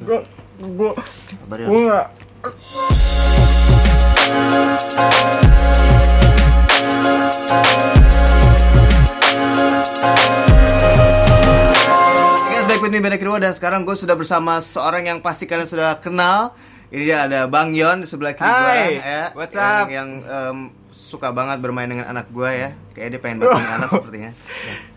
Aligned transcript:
Gue 0.00 0.18
gue 0.60 0.90
Sabar 1.44 1.58
ya. 1.60 1.66
gue 1.68 1.80
nggak 1.84 2.06
Guys, 12.50 12.64
back 12.66 12.80
with 12.82 12.90
me 12.90 12.98
Benek 12.98 13.22
Irwa 13.22 13.38
dan 13.38 13.54
sekarang 13.54 13.86
gue 13.86 13.94
sudah 13.94 14.18
bersama 14.18 14.58
seorang 14.58 15.06
yang 15.06 15.18
pasti 15.22 15.46
kalian 15.46 15.68
sudah 15.70 16.02
kenal. 16.02 16.58
Ini 16.90 17.02
dia 17.06 17.18
ada 17.30 17.46
Bang 17.46 17.70
Yon 17.70 18.02
di 18.02 18.06
sebelah 18.10 18.34
kiri 18.34 18.50
gue 18.50 18.74
Hai, 18.74 18.90
ya. 18.98 19.24
what's 19.38 19.54
yang, 19.54 19.78
up? 19.78 19.86
Yang 19.86 20.08
em, 20.26 20.58
suka 20.90 21.30
banget 21.30 21.62
bermain 21.62 21.86
dengan 21.86 22.10
anak 22.10 22.26
gue 22.34 22.50
ya. 22.50 22.70
Kayaknya 22.90 23.10
dia 23.14 23.20
pengen 23.22 23.36
banget 23.38 23.54
punya 23.62 23.72
anak 23.78 23.88
sepertinya. 23.94 24.32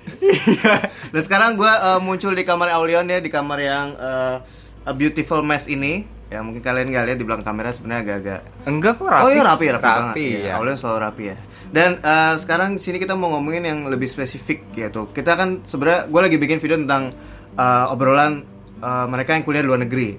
Ya. 0.04 0.91
dan 1.15 1.21
sekarang 1.23 1.55
gue 1.55 1.70
eh, 1.70 1.99
muncul 2.04 2.35
di 2.35 2.43
kamar 2.43 2.75
Aulion 2.75 3.07
ya, 3.07 3.23
di 3.23 3.31
kamar 3.31 3.59
yang 3.61 3.88
eh, 3.95 4.35
a 4.84 4.91
beautiful 4.91 5.41
mess 5.43 5.68
ini. 5.68 6.05
Ya 6.31 6.42
mungkin 6.42 6.65
kalian 6.65 6.89
nggak 6.89 7.05
lihat 7.14 7.18
di 7.21 7.25
belakang 7.29 7.46
kamera 7.46 7.69
sebenarnya 7.69 8.01
agak-agak 8.10 8.42
Enggak 8.65 8.93
kok 8.97 9.06
rapi. 9.06 9.21
Oh 9.21 9.29
iya 9.29 9.43
rapi, 9.46 9.65
rapi, 9.69 9.86
banget. 9.86 10.14
Rapi, 10.18 10.25
Iya, 10.33 10.42
ya. 10.42 10.54
Aulion 10.57 10.78
selalu 10.82 11.00
rapi 11.06 11.23
ya. 11.29 11.36
Dan 11.69 11.89
eh, 12.01 12.33
sekarang 12.42 12.69
sini 12.82 12.97
kita 12.97 13.14
mau 13.14 13.29
ngomongin 13.37 13.64
yang 13.69 13.79
lebih 13.86 14.09
spesifik 14.09 14.65
yaitu 14.73 15.06
kita 15.14 15.37
kan 15.37 15.61
sebenarnya 15.61 16.09
gue 16.09 16.21
lagi 16.25 16.37
bikin 16.42 16.57
video 16.57 16.78
tentang 16.82 17.14
eh, 17.54 17.86
obrolan 17.93 18.42
eh, 18.82 19.06
mereka 19.06 19.37
yang 19.37 19.46
kuliah 19.46 19.61
di 19.61 19.69
luar 19.69 19.82
negeri. 19.86 20.09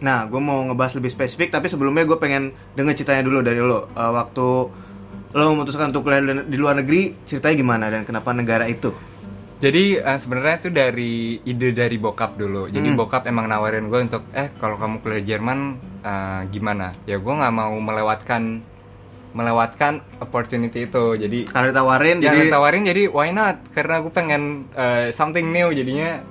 Nah, 0.00 0.24
gue 0.28 0.40
mau 0.40 0.64
ngebahas 0.64 0.96
lebih 0.96 1.12
spesifik, 1.12 1.52
tapi 1.52 1.68
sebelumnya 1.68 2.08
gue 2.08 2.16
pengen 2.16 2.56
denger 2.72 3.04
ceritanya 3.04 3.24
dulu 3.24 3.38
dari 3.44 3.60
lo. 3.60 3.88
Eh, 3.92 4.12
waktu 4.12 4.46
lo 5.30 5.44
memutuskan 5.56 5.88
untuk 5.92 6.04
kuliah 6.04 6.20
di 6.44 6.56
luar 6.60 6.76
negeri, 6.80 7.16
ceritanya 7.24 7.56
gimana 7.56 7.84
dan 7.88 8.02
kenapa 8.04 8.32
negara 8.36 8.64
itu? 8.68 8.92
Jadi 9.60 10.00
eh, 10.00 10.18
sebenarnya 10.18 10.56
itu 10.58 10.68
dari 10.72 11.12
ide 11.44 11.70
dari 11.70 11.96
bokap 11.96 12.34
dulu. 12.34 12.66
Jadi 12.66 12.88
Hmm. 12.88 12.96
bokap 12.96 13.28
emang 13.28 13.44
nawarin 13.44 13.86
gue 13.86 14.00
untuk 14.00 14.24
eh 14.32 14.48
kalau 14.56 14.74
kamu 14.74 15.04
kuliah 15.04 15.20
Jerman 15.22 15.76
eh, 16.00 16.40
gimana? 16.48 16.96
Ya 17.04 17.20
gue 17.20 17.28
nggak 17.30 17.52
mau 17.52 17.76
melewatkan 17.76 18.64
melewatkan 19.30 20.00
opportunity 20.18 20.88
itu. 20.88 21.04
Jadi 21.14 21.46
Karena 21.46 21.70
ditawarin, 21.70 22.18
yang 22.18 22.34
jadi 22.34 22.48
ditawarin 22.48 22.82
jadi 22.82 23.02
why 23.06 23.30
not? 23.30 23.60
Karena 23.70 24.00
gue 24.00 24.10
pengen 24.10 24.42
eh, 24.72 25.12
something 25.12 25.46
new 25.46 25.68
jadinya. 25.70 26.24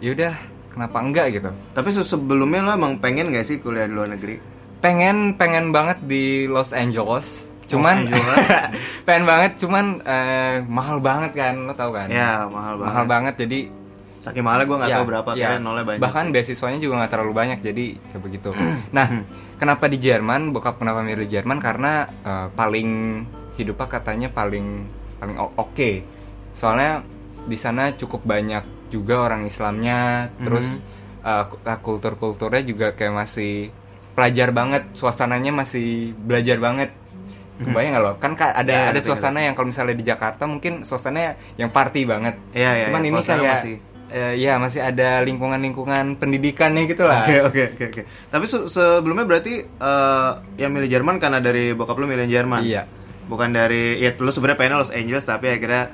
Yaudah 0.00 0.34
kenapa 0.68 1.00
enggak 1.00 1.26
gitu? 1.32 1.48
tapi 1.72 1.88
se- 1.88 2.04
sebelumnya 2.04 2.60
lo 2.60 2.72
emang 2.72 3.00
pengen 3.00 3.32
gak 3.32 3.48
sih 3.48 3.56
kuliah 3.56 3.88
di 3.88 3.96
luar 3.96 4.12
negeri? 4.12 4.36
pengen 4.76 5.32
pengen 5.34 5.72
banget 5.72 6.04
di 6.04 6.44
Los 6.44 6.76
Angeles 6.76 7.45
cuman 7.66 7.96
pengen 9.06 9.24
banget 9.24 9.52
cuman 9.58 9.84
eh, 10.02 10.56
mahal 10.66 10.98
banget 10.98 11.32
kan 11.34 11.54
lo 11.62 11.74
tau 11.74 11.90
kan? 11.90 12.06
Ya, 12.06 12.46
mahal 12.46 12.78
banget. 12.78 12.88
mahal 12.88 13.04
banget. 13.06 13.34
jadi 13.38 13.60
Saking 14.22 14.42
mahalnya 14.42 14.66
gue 14.66 14.76
nggak 14.76 14.90
ya, 14.90 14.96
tahu 14.98 15.06
berapa, 15.06 15.30
ya. 15.34 15.50
nolnya 15.58 15.84
banyak. 15.86 16.00
bahkan 16.02 16.24
beasiswanya 16.30 16.82
juga 16.82 16.94
nggak 16.98 17.12
terlalu 17.14 17.32
banyak 17.32 17.58
jadi 17.62 17.86
ya 17.94 18.18
begitu. 18.18 18.50
Nah 18.96 19.06
kenapa 19.54 19.86
di 19.86 19.98
Jerman? 19.98 20.50
Bokap 20.50 20.78
kenapa 20.78 21.02
milih 21.02 21.26
Jerman? 21.26 21.58
Karena 21.58 22.06
eh, 22.22 22.46
paling 22.50 22.88
hidupnya 23.54 23.86
katanya 23.88 24.28
paling 24.30 24.66
paling 25.16 25.36
oke. 25.38 25.90
Soalnya 26.52 27.06
di 27.46 27.54
sana 27.54 27.94
cukup 27.94 28.26
banyak 28.26 28.62
juga 28.90 29.22
orang 29.22 29.46
Islamnya 29.46 30.30
terus 30.38 30.82
eh, 31.22 31.44
ku- 31.46 31.62
eh, 31.62 31.78
kultur-kulturnya 31.78 32.62
juga 32.62 32.86
kayak 32.94 33.14
masih 33.16 33.70
pelajar 34.14 34.50
banget 34.50 34.90
suasananya 34.90 35.52
masih 35.52 36.16
belajar 36.16 36.58
banget 36.58 36.90
kebayang 37.58 37.92
nggak 37.92 38.04
lo 38.04 38.12
kan 38.16 38.32
ka- 38.32 38.52
ada 38.52 38.68
Ya, 38.68 38.80
ada 38.86 38.92
ngerti, 38.94 39.06
suasana 39.06 39.38
yang 39.40 39.52
kalau 39.52 39.68
misalnya 39.68 39.94
di 39.94 40.04
Jakarta 40.04 40.44
mungkin 40.44 40.82
suasananya 40.82 41.30
yang 41.54 41.68
party 41.68 42.04
banget 42.04 42.36
Iya, 42.50 42.70
iya. 42.74 42.84
cuman 42.86 43.00
iya. 43.00 43.08
ini 43.08 43.20
kayak 43.22 43.42
masih- 43.56 43.80
eh, 44.06 44.32
ya 44.36 44.52
masih 44.56 44.80
ada 44.80 45.08
lingkungan-lingkungan 45.20 46.04
pendidikannya 46.14 46.84
gitu 46.84 47.02
lah. 47.02 47.22
Oke 47.22 47.36
oke 47.42 47.62
oke 47.72 47.84
oke. 47.86 48.02
Tapi 48.28 48.44
se- 48.44 48.66
sebelumnya 48.66 49.24
berarti 49.24 49.54
eh, 49.62 50.30
yang 50.56 50.70
milih 50.70 50.86
Jerman 50.86 51.16
karena 51.16 51.38
dari 51.38 51.72
bokap 51.72 51.96
lu 51.96 52.04
milih 52.04 52.24
Jerman. 52.24 52.62
Iya. 52.62 52.84
Bukan 53.24 53.50
dari 53.50 53.98
ya 53.98 54.14
lu 54.14 54.28
sebenarnya 54.28 54.54
pengen 54.56 54.76
Los 54.76 54.90
Angeles 54.90 55.24
tapi 55.24 55.48
akhirnya 55.48 55.90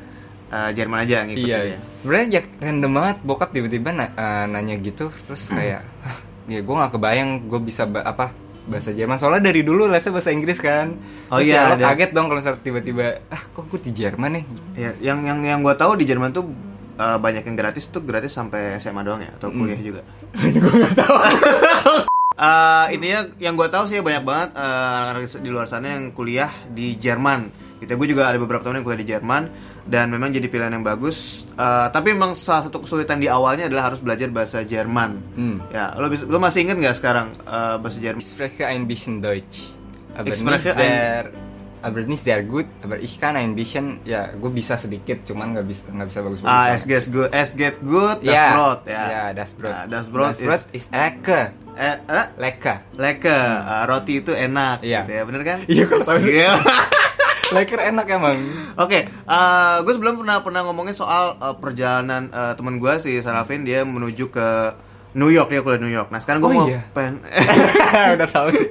eh, 0.49 0.71
Jerman 0.73 0.99
aja 1.01 1.25
ngikut 1.25 1.47
Iya. 1.47 1.57
aja. 1.59 1.77
Sebenarnya 1.99 2.27
ya, 2.29 2.43
random 2.61 2.93
banget 2.93 3.17
bokap 3.23 3.49
tiba-tiba 3.51 3.89
na- 3.91 4.13
eh, 4.13 4.45
nanya 4.47 4.77
gitu 4.77 5.09
terus 5.23 5.49
kayak 5.55 5.81
"Hah, 6.03 6.19
ya 6.45 6.59
gue 6.59 6.75
nggak 6.75 6.93
kebayang 6.93 7.47
gue 7.47 7.61
bisa 7.63 7.87
apa 7.87 8.35
bahasa 8.63 8.95
Jerman 8.95 9.19
soalnya 9.19 9.51
dari 9.51 9.67
dulu 9.67 9.91
lesnya 9.91 10.15
bahasa 10.15 10.31
Inggris 10.31 10.59
kan. 10.63 10.95
Oh 11.29 11.43
Terus 11.43 11.51
iya, 11.51 11.75
ya, 11.75 11.79
lo 11.79 11.83
kaget 11.83 12.11
dong 12.15 12.27
kalau 12.31 12.41
tiba-tiba 12.63 13.07
ah 13.33 13.43
kok 13.51 13.65
gue 13.67 13.81
di 13.83 13.93
Jerman 13.95 14.31
nih. 14.39 14.45
Ya, 14.79 14.91
yang 15.03 15.19
yang 15.27 15.39
yang 15.43 15.59
gua 15.61 15.75
tahu 15.75 15.99
di 15.99 16.07
Jerman 16.07 16.31
tuh 16.31 16.47
eh, 16.99 17.19
banyak 17.19 17.43
yang 17.43 17.57
gratis 17.59 17.91
tuh 17.91 18.03
gratis 18.05 18.35
sampai 18.35 18.79
SMA 18.79 19.03
doang 19.03 19.23
ya 19.23 19.31
atau 19.35 19.51
kuliah 19.51 19.81
juga. 19.81 20.03
gue 20.39 20.75
nggak 20.79 20.97
tahu. 20.97 21.17
Eh, 22.33 22.87
intinya 22.97 23.29
yang 23.37 23.55
gue 23.55 23.69
tahu 23.69 23.85
sih 23.85 24.01
banyak 24.01 24.25
banget 24.25 24.57
anak-anak 24.57 25.37
di 25.45 25.51
luar 25.53 25.69
sana 25.69 25.95
yang 25.95 26.17
kuliah 26.17 26.49
di 26.73 26.97
Jerman. 26.97 27.53
Gitu. 27.83 27.91
Gue 27.93 28.07
juga 28.07 28.31
ada 28.31 28.39
beberapa 28.39 28.63
teman 28.63 28.79
yang 28.79 28.87
kuliah 28.87 29.03
di 29.03 29.09
Jerman 29.09 29.43
dan 29.85 30.07
memang 30.07 30.31
jadi 30.31 30.47
pilihan 30.47 30.71
yang 30.71 30.83
bagus. 30.83 31.43
Eh, 31.53 31.87
tapi 31.91 32.15
memang 32.15 32.33
salah 32.33 32.65
satu 32.65 32.79
kesulitan 32.79 33.19
di 33.19 33.27
awalnya 33.27 33.67
adalah 33.67 33.91
harus 33.91 33.99
belajar 33.99 34.31
bahasa 34.31 34.63
Jerman. 34.63 35.11
Hmm. 35.35 35.57
Ya, 35.69 35.91
lo, 35.95 36.07
lo 36.07 36.39
masih 36.39 36.63
inget 36.63 36.79
nggak 36.79 36.97
sekarang 36.97 37.35
eh, 37.41 37.77
bahasa 37.77 37.99
Jerman? 37.99 38.19
Ich 38.19 38.31
spreche 38.31 38.63
ein 38.65 38.87
bisschen 38.87 39.19
Deutsch. 39.19 39.75
Aber 40.13 40.29
Ich 40.29 40.39
nicht 40.39 40.63
sehr 40.63 41.33
aber 41.83 42.07
nicht 42.07 42.23
sehr 42.23 42.45
gut, 42.45 42.71
aber 42.79 42.95
ich 42.97 43.19
kann 43.19 43.35
ein 43.35 43.59
bisschen 43.59 43.99
ya 44.05 44.31
gue 44.31 44.47
bisa 44.49 44.79
sedikit 44.79 45.27
cuman 45.27 45.51
nggak 45.51 45.67
bisa 45.67 45.83
nggak 45.91 46.07
bisa 46.07 46.21
bagus 46.23 46.39
bagus. 46.39 46.55
Ah, 46.55 46.71
es 46.71 46.87
get 46.87 47.03
good, 47.09 47.27
es 47.33 47.51
get 47.53 47.75
good, 47.83 48.23
das 48.23 48.31
Ya, 48.31 48.55
Brot 48.55 48.81
ya. 48.87 49.03
ya, 49.03 49.25
das 49.35 49.51
Brot. 49.51 49.73
Nah, 49.73 49.85
das 49.91 50.07
Brot 50.07 50.31
das 50.31 50.39
Brot 50.39 50.63
is- 50.71 50.79
is 50.79 50.87
lecker. 50.89 51.51
Eh, 51.73 51.97
eh, 51.99 52.27
Lecker. 52.39 52.87
lekker, 52.95 53.45
Eh, 53.59 53.83
roti 53.89 54.21
itu 54.21 54.31
enak, 54.31 54.79
Iya. 54.79 55.03
gitu 55.03 55.11
ya, 55.11 55.23
bener 55.25 55.43
kan? 55.43 55.59
Iya, 55.67 55.85
kalau 55.89 56.05
Lecker 57.53 57.81
enak 57.81 58.07
emang. 58.09 58.37
Oke, 58.77 59.05
gue 59.85 59.93
sebelum 59.93 60.25
pernah 60.25 60.41
pernah 60.41 60.61
ngomongin 60.65 60.97
soal 60.97 61.37
eh, 61.37 61.55
perjalanan 61.57 62.33
eh, 62.33 62.53
teman 62.57 62.81
gue 62.81 62.93
si 62.99 63.21
Sarafin 63.21 63.63
dia 63.63 63.85
menuju 63.85 64.33
ke 64.33 64.49
New 65.13 65.29
York 65.29 65.53
dia 65.53 65.61
kuliah 65.61 65.81
New 65.81 65.93
York. 65.93 66.09
Nah 66.09 66.21
sekarang 66.25 66.41
gue 66.41 66.51
Oh 66.51 66.57
mau 66.57 66.69
iya. 66.69 66.89
pengen, 66.97 67.21
Udah 68.17 68.29
tahu 68.29 68.49
sih. 68.51 68.69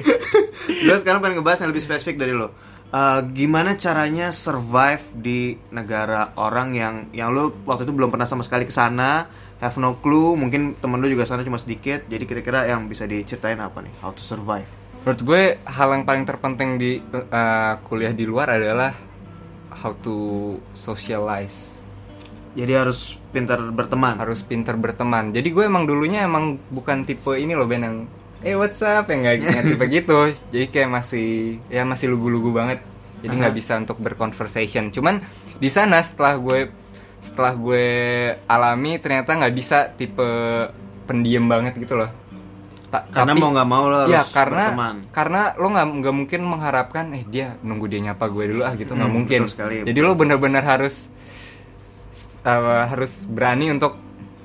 gue 0.90 0.98
sekarang 0.98 1.22
pengen 1.22 1.40
ngebahas 1.42 1.62
yang 1.62 1.70
lebih 1.70 1.86
spesifik 1.86 2.18
dari 2.18 2.34
lo. 2.34 2.50
Eh, 2.92 3.20
gimana 3.32 3.78
caranya 3.80 4.34
survive 4.36 5.06
di 5.16 5.56
negara 5.72 6.36
orang 6.36 6.76
yang 6.76 6.96
yang 7.16 7.32
lo 7.32 7.54
waktu 7.64 7.88
itu 7.88 7.94
belum 7.96 8.12
pernah 8.12 8.28
sama 8.28 8.44
sekali 8.44 8.68
ke 8.68 8.74
sana, 8.74 9.30
have 9.64 9.78
no 9.80 10.02
clue, 10.02 10.34
mungkin 10.36 10.76
temen 10.82 11.00
lo 11.00 11.08
juga 11.08 11.24
sana 11.24 11.46
cuma 11.46 11.62
sedikit. 11.62 12.10
Jadi 12.10 12.24
kira-kira 12.28 12.66
yang 12.68 12.90
bisa 12.90 13.06
diceritain 13.08 13.62
apa 13.62 13.80
nih? 13.80 13.94
How 14.02 14.12
to 14.12 14.20
survive? 14.20 14.81
Menurut 15.02 15.22
gue 15.26 15.42
hal 15.66 15.90
yang 15.98 16.06
paling 16.06 16.24
terpenting 16.30 16.78
di 16.78 17.02
eh, 17.02 17.74
kuliah 17.90 18.14
di 18.14 18.26
luar 18.30 18.54
adalah 18.54 18.94
how 19.82 19.98
to 19.98 20.18
socialize. 20.78 21.74
Jadi 22.54 22.74
harus 22.76 23.18
pintar 23.34 23.58
berteman. 23.74 24.22
Harus 24.22 24.46
pinter 24.46 24.78
berteman. 24.78 25.34
Jadi 25.34 25.50
gue 25.50 25.64
emang 25.66 25.90
dulunya 25.90 26.28
emang 26.28 26.62
bukan 26.70 27.02
tipe 27.08 27.34
ini 27.34 27.58
loh 27.58 27.66
Ben 27.66 27.82
yang 27.82 27.98
eh 28.42 28.58
what's 28.58 28.82
up 28.82 29.10
yang 29.10 29.26
nggak 29.26 29.36
nggak 29.42 29.66
tipe 29.74 29.86
gitu. 29.98 30.20
Jadi 30.54 30.66
kayak 30.70 30.90
masih 31.02 31.58
ya 31.72 31.82
masih 31.82 32.14
lugu-lugu 32.14 32.54
banget. 32.54 32.86
Jadi 33.26 33.34
nggak 33.42 33.56
bisa 33.58 33.82
untuk 33.82 33.98
berconversation. 33.98 34.94
Cuman 34.94 35.26
di 35.58 35.70
sana 35.74 36.06
setelah 36.06 36.38
gue 36.38 36.70
setelah 37.22 37.54
gue 37.58 37.86
alami 38.46 38.98
ternyata 39.02 39.34
nggak 39.34 39.56
bisa 39.58 39.90
tipe 39.98 40.30
pendiam 41.10 41.50
banget 41.50 41.74
gitu 41.82 41.98
loh. 41.98 42.21
Ta- 42.92 43.08
Karena 43.08 43.32
tapi- 43.32 43.40
mau 43.40 43.50
nggak 43.50 43.70
mau 43.70 43.84
lo 43.86 43.98
harus 43.98 44.12
Iya 44.12 44.24
karena 44.28 44.64
berteman. 44.68 44.96
karena 45.10 45.42
lo 45.56 45.68
nggak 45.70 45.88
nggak 45.98 46.14
mungkin 46.14 46.42
mengharapkan 46.44 47.06
eh 47.12 47.24
dia 47.24 47.56
nunggu 47.58 47.88
dia 47.88 48.00
nyapa 48.04 48.28
gue 48.28 48.44
dulu 48.50 48.62
ah 48.62 48.76
gitu 48.76 48.92
nggak 48.92 49.08
Hmm, 49.08 49.16
mungkin. 49.18 49.40
sekali. 49.48 49.76
Jadi 49.82 50.00
lo 50.00 50.12
bener-bener 50.14 50.60
harus 50.62 51.08
uh, 52.44 52.86
harus 52.86 53.26
berani 53.26 53.72
untuk 53.72 53.96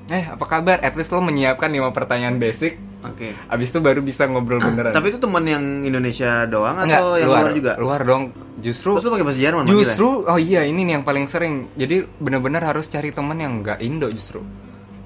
eh 0.07 0.23
apa 0.25 0.45
kabar? 0.45 0.79
At 0.79 0.95
least 0.95 1.11
lo 1.11 1.19
menyiapkan 1.19 1.67
lima 1.67 1.91
pertanyaan 1.91 2.37
basic. 2.37 2.79
Oke. 2.99 3.35
Abis 3.45 3.69
itu 3.69 3.79
baru 3.79 3.99
bisa 4.01 4.25
ngobrol 4.25 4.57
beneran. 4.57 4.89
Tapi 4.89 5.11
itu 5.11 5.19
teman 5.19 5.43
yang 5.43 5.63
Indonesia 5.81 6.43
doang 6.45 6.79
Enggak, 6.79 6.97
atau 6.97 7.09
yang 7.13 7.27
luar, 7.27 7.41
luar 7.41 7.51
juga? 7.53 7.71
Luar 7.77 8.01
dong. 8.01 8.23
Justru 8.57 8.95
Terus 8.95 9.03
lu 9.03 9.11
pakai 9.11 9.25
bahasa 9.25 9.39
Jerman 9.39 9.59
manggilnya? 9.61 9.79
justru 9.85 10.07
oh 10.23 10.39
iya 10.39 10.63
ini 10.63 10.81
nih 10.81 10.93
yang 10.93 11.05
paling 11.05 11.25
sering. 11.25 11.67
Jadi 11.73 12.07
bener-bener 12.15 12.63
harus 12.63 12.87
cari 12.87 13.11
teman 13.11 13.35
yang 13.35 13.59
nggak 13.59 13.79
Indo 13.79 14.07
justru. 14.07 14.39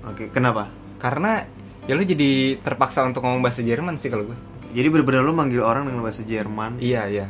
Oke, 0.04 0.30
kenapa? 0.30 0.70
Karena 0.98 1.42
ya 1.84 1.94
lo 1.94 2.02
jadi 2.02 2.32
terpaksa 2.58 3.02
untuk 3.02 3.22
ngomong 3.22 3.42
bahasa 3.42 3.60
Jerman 3.60 3.98
sih 3.98 4.08
kalau 4.08 4.26
gue. 4.26 4.38
Jadi 4.72 4.88
bener-bener 4.88 5.22
lu 5.22 5.32
manggil 5.32 5.60
orang 5.60 5.84
dengan 5.84 6.02
bahasa 6.02 6.22
Jerman. 6.22 6.78
Iya 6.78 7.02
iya. 7.06 7.26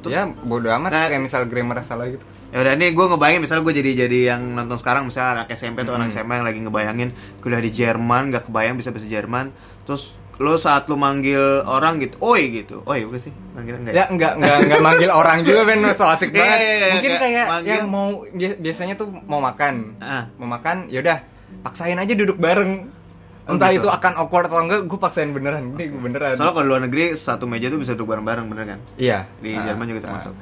Terus- 0.00 0.12
ya 0.12 0.24
bodo 0.28 0.68
amat 0.70 0.90
Nah- 0.90 1.08
kayak 1.08 1.22
misal 1.22 1.44
grammar 1.44 1.80
salah 1.80 2.06
gitu. 2.06 2.22
Ya 2.48 2.60
udah 2.60 2.72
nih 2.72 2.90
gue 2.90 3.04
ngebayangin 3.04 3.40
misalnya 3.40 3.62
gue 3.62 3.74
jadi 3.74 3.90
jadi 4.00 4.18
yang 4.28 4.54
nonton 4.54 4.76
sekarang 4.76 5.02
misalnya 5.04 5.42
anak 5.42 5.50
SMP 5.50 5.82
atau 5.82 5.92
anak 5.92 6.06
Mm-mm. 6.08 6.22
SMA 6.22 6.34
yang 6.34 6.46
lagi 6.46 6.60
ngebayangin 6.60 7.08
kuliah 7.38 7.58
di 7.58 7.70
Jerman 7.72 8.30
gak 8.30 8.46
kebayang 8.46 8.76
bisa 8.76 8.88
bahasa 8.88 9.08
Jerman 9.08 9.50
terus 9.82 10.14
lo 10.34 10.54
saat 10.56 10.86
lu 10.86 10.94
manggil 10.94 11.38
orang 11.62 11.98
gitu, 11.98 12.14
oi 12.20 12.50
gitu, 12.52 12.82
oi 12.84 13.02
bukan 13.02 13.20
sih 13.20 13.32
manggil 13.50 13.74
enggak 13.76 13.92
Ya 13.92 14.04
enggak 14.08 14.32
enggak 14.36 14.56
enggak 14.60 14.80
manggil 14.80 15.10
orang 15.16 15.42
juga 15.42 15.62
Ben 15.62 15.82
so 15.90 16.04
asik 16.04 16.30
Iya, 16.30 16.36
banget. 16.36 16.58
iya, 16.58 16.70
iya, 16.70 16.86
Mungkin 16.92 17.12
kayak 17.16 17.44
manggil. 17.48 17.70
yang 17.72 17.86
mau 17.88 18.06
bi- 18.24 18.58
biasanya 18.60 18.94
tuh 18.94 19.06
mau 19.10 19.38
makan. 19.40 19.74
Ah. 19.98 20.24
Mau 20.36 20.46
makan 20.48 20.76
ya 20.88 20.98
udah 21.00 21.18
paksain 21.60 21.94
aja 21.96 22.12
duduk 22.12 22.34
bareng. 22.36 22.86
Oh, 23.44 23.52
entah 23.52 23.68
gitu. 23.68 23.84
itu 23.84 23.88
akan 23.90 24.12
awkward 24.16 24.48
atau 24.48 24.56
enggak 24.58 24.80
gue 24.82 24.96
paksain 24.96 25.28
beneran. 25.28 25.72
Ini 25.72 25.84
gue 25.86 26.00
beneran. 26.00 26.32
Soalnya 26.32 26.54
kalau 26.54 26.66
luar 26.66 26.80
negeri 26.82 27.12
satu 27.12 27.44
meja 27.44 27.68
tuh 27.68 27.76
bisa 27.76 27.92
duduk 27.92 28.08
bareng-bareng 28.10 28.46
bener 28.46 28.64
kan? 28.66 28.80
iya. 28.96 29.28
Di 29.36 29.52
Ah, 29.52 29.64
Jerman 29.66 29.84
juga 29.86 30.00
termasuk. 30.02 30.32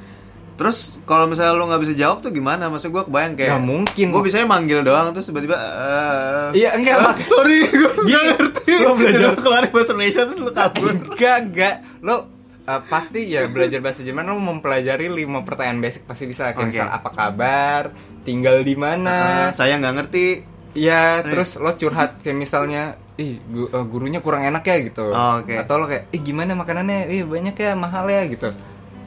Terus 0.53 0.77
kalau 1.03 1.25
misalnya 1.25 1.51
lo 1.51 1.65
nggak 1.65 1.81
bisa 1.81 1.93
jawab 1.93 2.21
tuh 2.21 2.29
gimana? 2.29 2.69
Maksud 2.69 2.89
gue 2.89 3.03
kebayang 3.03 3.33
kayak 3.33 3.49
Nggak 3.51 3.65
mungkin. 3.65 4.05
Gue 4.07 4.21
bisanya 4.21 4.45
manggil 4.45 4.79
doang 4.81 5.11
terus 5.11 5.25
tiba-tiba 5.25 5.57
eh, 5.57 6.47
Iya, 6.55 6.69
enggak, 6.73 6.95
eh, 6.95 7.03
mak- 7.03 7.25
Sorry, 7.25 7.57
gue 7.65 7.91
nggak 8.05 8.23
ngerti. 8.31 8.71
lo 8.77 8.91
belajar- 8.93 9.21
Lo 9.25 9.35
keluar 9.35 9.63
bahasa 9.67 9.91
Indonesia 9.91 10.21
terus 10.23 10.39
lo 10.39 10.51
kabur. 10.51 10.89
Enggak 10.93 11.37
enggak. 11.43 11.75
Lo 11.99 12.15
uh, 12.15 12.81
pasti 12.85 13.19
ya 13.25 13.43
belajar 13.45 13.81
bahasa 13.81 13.99
Jerman 13.99 14.23
lo 14.25 14.37
mempelajari 14.37 15.09
lima 15.09 15.41
pertanyaan 15.41 15.81
basic 15.81 16.05
pasti 16.05 16.23
bisa. 16.23 16.53
Kayak 16.53 16.61
Oke. 16.61 16.69
misal 16.71 16.87
apa 16.87 17.09
kabar? 17.09 17.83
Tinggal 18.21 18.61
di 18.61 18.75
mana? 18.77 19.49
Eh, 19.49 19.49
Saya 19.51 19.75
nggak 19.75 19.95
ngerti 19.97 20.25
Iya, 20.73 21.21
terus 21.23 21.55
lo 21.55 21.73
curhat 21.73 22.19
kayak 22.19 22.33
misalnya, 22.35 22.81
ih 23.15 23.37
gu- 23.43 23.69
eh, 23.69 23.85
gurunya 23.85 24.19
kurang 24.19 24.41
enak 24.41 24.63
ya 24.63 24.75
gitu. 24.81 25.05
Oh, 25.07 25.39
oke. 25.39 25.53
Atau 25.53 25.77
lo 25.77 25.85
kayak, 25.85 26.09
ih 26.09 26.19
gimana 26.19 26.53
makanannya? 26.53 27.07
Ih 27.07 27.23
banyak 27.23 27.53
ya, 27.53 27.71
mahal 27.73 28.09
ya 28.09 28.25
gitu. 28.25 28.49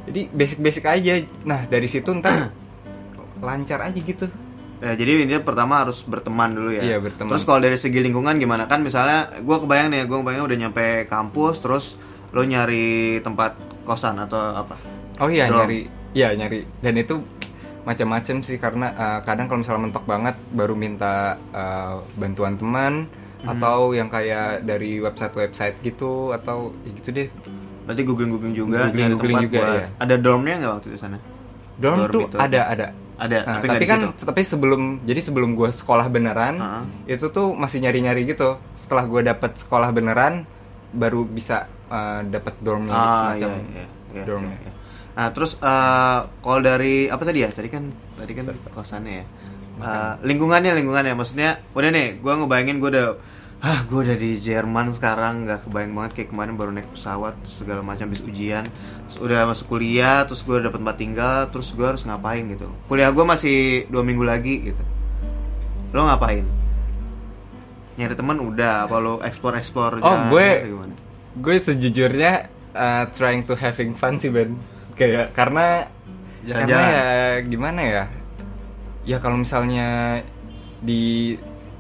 Jadi 0.07 0.31
basic-basic 0.31 0.85
aja. 0.87 1.13
Nah 1.43 1.67
dari 1.67 1.91
situ 1.91 2.15
ntar 2.15 2.55
lancar 3.47 3.83
aja 3.83 3.99
gitu. 3.99 4.31
Ya, 4.77 4.93
jadi 4.93 5.25
intinya 5.25 5.41
pertama 5.41 5.81
harus 5.81 6.05
berteman 6.05 6.53
dulu 6.53 6.71
ya. 6.71 6.85
Iya, 6.85 6.97
berteman. 7.01 7.33
Terus 7.33 7.43
kalau 7.43 7.59
dari 7.59 7.75
segi 7.75 7.99
lingkungan 7.99 8.37
gimana 8.37 8.69
kan 8.69 8.85
misalnya 8.85 9.35
gue 9.41 9.57
kebayang 9.57 9.89
nih, 9.89 10.05
gue 10.05 10.19
kebayang 10.21 10.45
udah 10.45 10.59
nyampe 10.59 10.85
kampus 11.09 11.59
terus 11.59 11.85
lo 12.31 12.45
nyari 12.45 13.19
tempat 13.21 13.57
kosan 13.83 14.21
atau 14.21 14.39
apa? 14.55 14.77
Oh 15.17 15.33
iya 15.33 15.49
nyari, 15.49 15.89
iya 16.13 16.37
nyari. 16.37 16.63
Dan 16.79 17.01
itu 17.01 17.19
macam-macam 17.87 18.37
sih 18.43 18.59
karena 18.59 18.87
eh, 18.91 19.21
kadang 19.23 19.47
kalau 19.47 19.63
misalnya 19.63 19.83
mentok 19.85 20.05
banget 20.05 20.35
baru 20.51 20.75
minta 20.75 21.15
eh, 21.51 21.97
bantuan 22.15 22.55
teman 22.55 22.95
Hmm. 23.37 23.53
atau 23.53 23.93
yang 23.93 24.09
kayak 24.09 24.65
dari 24.65 24.99
website-website 24.99 25.79
gitu 25.81 26.33
atau 26.33 26.73
ya 26.83 26.91
gitu 26.91 27.09
deh. 27.13 27.29
Berarti 27.85 28.03
googling 28.03 28.33
googling 28.33 28.55
juga 28.57 28.79
Googling- 28.83 28.97
nyari 28.97 29.13
googling 29.13 29.37
tempat 29.37 29.45
juga, 29.47 29.61
buat. 29.61 29.77
iya. 29.77 29.87
Ada 29.95 30.15
dormnya 30.19 30.55
nggak 30.57 30.73
waktu 30.73 30.89
di 30.89 30.99
sana? 30.99 31.17
Dorm, 31.77 31.99
Dorm 32.01 32.11
tuh 32.11 32.21
itu. 32.27 32.37
ada 32.41 32.61
ada. 32.67 32.87
Ada, 33.17 33.39
Nah, 33.39 33.55
tapi, 33.57 33.67
tapi, 33.71 33.85
kan 33.87 34.01
situ. 34.11 34.25
tapi 34.25 34.41
sebelum 34.43 34.81
jadi 35.01 35.21
sebelum 35.23 35.51
gue 35.55 35.69
sekolah 35.71 36.07
beneran 36.07 36.55
Heeh. 36.59 36.85
itu 37.13 37.27
tuh 37.29 37.55
masih 37.55 37.79
nyari-nyari 37.79 38.27
gitu. 38.27 38.57
Setelah 38.75 39.05
gue 39.05 39.21
dapet 39.23 39.53
sekolah 39.57 39.89
beneran 39.89 40.43
baru 40.91 41.23
bisa 41.23 41.65
uh, 41.87 42.25
dapet 42.25 42.57
dormnya 42.59 42.93
Ah, 42.93 43.09
semacam 43.31 43.51
iya, 43.53 43.63
iya, 43.71 43.87
iya, 44.13 44.25
dormnya. 44.25 44.57
iya, 44.59 44.65
iya. 44.65 44.73
Nah, 45.17 45.33
terus 45.33 45.57
eh, 45.57 46.19
kalau 46.29 46.61
dari 46.61 47.09
apa 47.09 47.23
tadi 47.25 47.41
ya? 47.41 47.49
Tadi 47.49 47.69
kan 47.73 47.89
tadi 48.21 48.33
kan 48.37 48.45
kosannya 48.77 49.15
ya. 49.25 49.25
Eh, 49.77 50.13
lingkungannya 50.25 50.77
lingkungannya. 50.77 51.17
Maksudnya 51.17 51.65
udah 51.73 51.91
nih 51.93 52.21
gue 52.21 52.33
ngebayangin 52.33 52.77
gue 52.81 52.91
udah 52.93 53.09
ah 53.57 53.89
gue 53.89 53.99
udah 54.05 54.17
di 54.21 54.37
Jerman 54.37 54.93
sekarang 54.93 55.49
nggak 55.49 55.65
kebayang 55.65 55.97
banget 55.97 56.13
kayak 56.13 56.29
kemarin 56.29 56.61
baru 56.61 56.71
naik 56.77 56.93
pesawat 56.93 57.41
segala 57.49 57.81
macam 57.81 58.13
habis 58.13 58.21
ujian. 58.21 58.69
Terus 59.09 59.19
udah 59.25 59.49
masuk 59.49 59.73
kuliah 59.73 60.29
terus 60.29 60.45
gue 60.45 60.61
dapet 60.61 60.77
tempat 60.77 60.97
tinggal 61.01 61.39
terus 61.49 61.73
gue 61.73 61.87
harus 61.89 62.05
ngapain 62.05 62.45
gitu. 62.53 62.69
Kuliah 62.85 63.09
gue 63.09 63.25
masih 63.25 63.89
dua 63.89 64.05
minggu 64.05 64.25
lagi 64.29 64.61
gitu. 64.69 64.85
Lo 65.97 66.05
ngapain? 66.05 66.45
Nyari 67.97 68.13
teman 68.13 68.37
udah 68.45 68.85
apa 68.85 69.01
lo 69.01 69.25
explore 69.25 69.57
explore 69.57 70.05
Oh, 70.05 70.29
gue 70.29 70.49
gue 71.41 71.55
sejujurnya 71.57 72.53
uh, 72.77 73.09
trying 73.17 73.49
to 73.49 73.57
having 73.57 73.97
fun 73.97 74.21
sih 74.21 74.29
Ben. 74.29 74.76
Kayak 74.97 75.33
karena 75.33 75.87
karena 76.43 76.47
Jalan-jalan. 76.47 76.89
ya 76.89 77.07
gimana 77.45 77.81
ya? 77.83 78.05
Ya 79.05 79.17
kalau 79.19 79.37
misalnya 79.37 80.21
di 80.81 81.35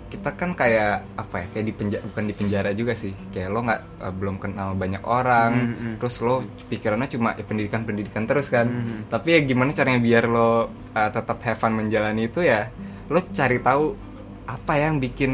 kita 0.06 0.38
kan 0.38 0.54
kayak 0.54 1.02
apa 1.18 1.42
ya 1.42 1.46
kayak 1.50 1.66
di 1.66 1.74
penjara 1.74 2.02
bukan 2.06 2.24
di 2.30 2.34
penjara 2.34 2.70
juga 2.70 2.94
sih 2.94 3.10
kayak 3.34 3.50
lo 3.50 3.66
nggak 3.66 3.80
uh, 3.98 4.14
belum 4.14 4.36
kenal 4.38 4.78
banyak 4.78 5.02
orang 5.02 5.50
Hmm, 5.52 5.74
hmm. 5.74 5.94
terus 5.98 6.22
lo 6.22 6.46
pikirannya 6.70 7.10
cuma 7.10 7.34
ya, 7.34 7.42
pendidikan 7.42 7.82
pendidikan 7.82 8.22
terus 8.22 8.46
kan 8.46 8.70
Hmm. 8.70 9.02
tapi 9.10 9.34
ya 9.34 9.40
gimana 9.42 9.74
caranya 9.74 9.98
biar 9.98 10.30
lo 10.30 10.70
uh, 10.94 11.10
tetap 11.10 11.42
have 11.42 11.58
fun 11.58 11.74
menjalani 11.74 12.30
itu 12.30 12.38
ya 12.38 12.70
lo 13.10 13.18
cari 13.34 13.58
tahu 13.58 13.98
apa 14.46 14.72
yang 14.78 15.02
bikin 15.02 15.32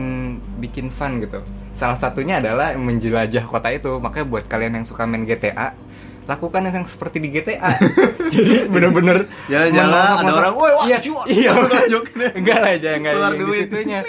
bikin 0.56 0.88
fun 0.88 1.20
gitu 1.20 1.44
salah 1.76 2.00
satunya 2.00 2.40
adalah 2.40 2.72
menjelajah 2.72 3.44
kota 3.44 3.68
itu 3.68 4.00
makanya 4.00 4.24
buat 4.24 4.44
kalian 4.48 4.80
yang 4.80 4.86
suka 4.88 5.04
main 5.04 5.28
GTA 5.28 5.76
lakukan 6.24 6.60
yang 6.64 6.84
seperti 6.84 7.18
di 7.18 7.28
GTA 7.30 7.74
jadi 8.34 8.66
bener-bener 8.66 9.26
Jalan-jalan, 9.46 9.90
ada 9.90 10.14
mengosok-ngosok- 10.16 10.38
orang, 10.38 10.54
"Woi, 10.54 10.72
wah, 10.72 10.84
iya, 10.84 10.96
cuan." 10.98 11.24
iya 11.26 11.50
Tunjukinnya. 11.82 12.28
enggak 12.32 12.58
lah 12.58 12.72
jangan 12.76 12.96
enggak 12.96 13.12
Keluar 13.14 13.32
duit. 13.36 13.58
situnya 13.60 14.00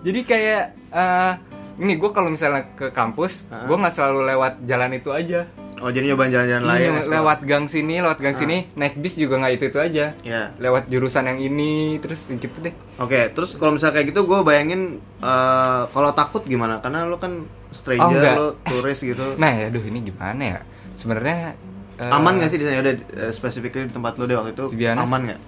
jadi 0.00 0.20
kayak 0.22 0.62
eh 0.88 1.32
ini 1.76 1.92
gue 1.94 2.10
kalau 2.10 2.28
misalnya 2.28 2.72
ke 2.72 2.88
kampus 2.88 3.44
gue 3.44 3.76
nggak 3.76 3.92
selalu 3.92 4.20
lewat 4.26 4.52
jalan 4.62 4.90
itu 4.92 5.10
aja 5.10 5.44
oh 5.76 5.90
jadi 5.90 6.08
nyobain 6.08 6.30
jalan-jalan 6.30 6.64
lain 6.64 6.80
Iya, 6.80 6.90
explore. 6.94 7.14
lewat 7.14 7.38
gang 7.42 7.64
sini 7.66 7.94
lewat 7.98 8.18
gang 8.18 8.32
Hah? 8.32 8.40
sini 8.40 8.56
naik 8.72 8.94
bis 8.96 9.12
juga 9.12 9.34
nggak 9.36 9.54
itu 9.54 9.64
itu 9.66 9.78
aja 9.78 10.06
ya 10.16 10.42
lewat 10.56 10.86
jurusan 10.86 11.26
yang 11.26 11.36
ini 11.38 11.72
terus 11.98 12.24
gitu 12.26 12.56
deh 12.58 12.72
Oke, 12.96 13.28
terus 13.28 13.52
kalau 13.52 13.76
misalnya 13.76 13.92
kayak 13.94 14.08
gitu, 14.08 14.24
gue 14.24 14.40
bayangin 14.40 14.82
eh, 15.20 15.82
kalau 15.86 16.10
takut 16.10 16.40
gimana? 16.42 16.78
Karena 16.78 17.04
lo 17.04 17.18
kan 17.18 17.44
Oh, 17.66 17.74
stranger, 17.74 18.08
enggak. 18.08 18.34
lo 18.34 18.46
turis 18.62 18.98
gitu. 19.02 19.36
nah 19.36 19.50
ya 19.50 19.68
aduh 19.68 19.82
ini 19.82 20.00
gimana 20.00 20.42
ya 20.48 20.60
sebenarnya 20.96 21.54
eh, 22.00 22.10
aman 22.10 22.40
gak 22.40 22.50
sih 22.50 22.58
di 22.60 22.64
sana? 22.66 22.82
Udah 22.82 22.94
uh, 22.96 23.32
specifically 23.32 23.86
di 23.88 23.94
tempat 23.94 24.16
lo 24.18 24.24
deh 24.26 24.36
waktu 24.36 24.52
itu 24.52 24.64
honest, 24.72 25.06
aman 25.06 25.20
nggak? 25.32 25.40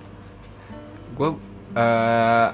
gue 1.18 1.30
eh, 1.74 2.48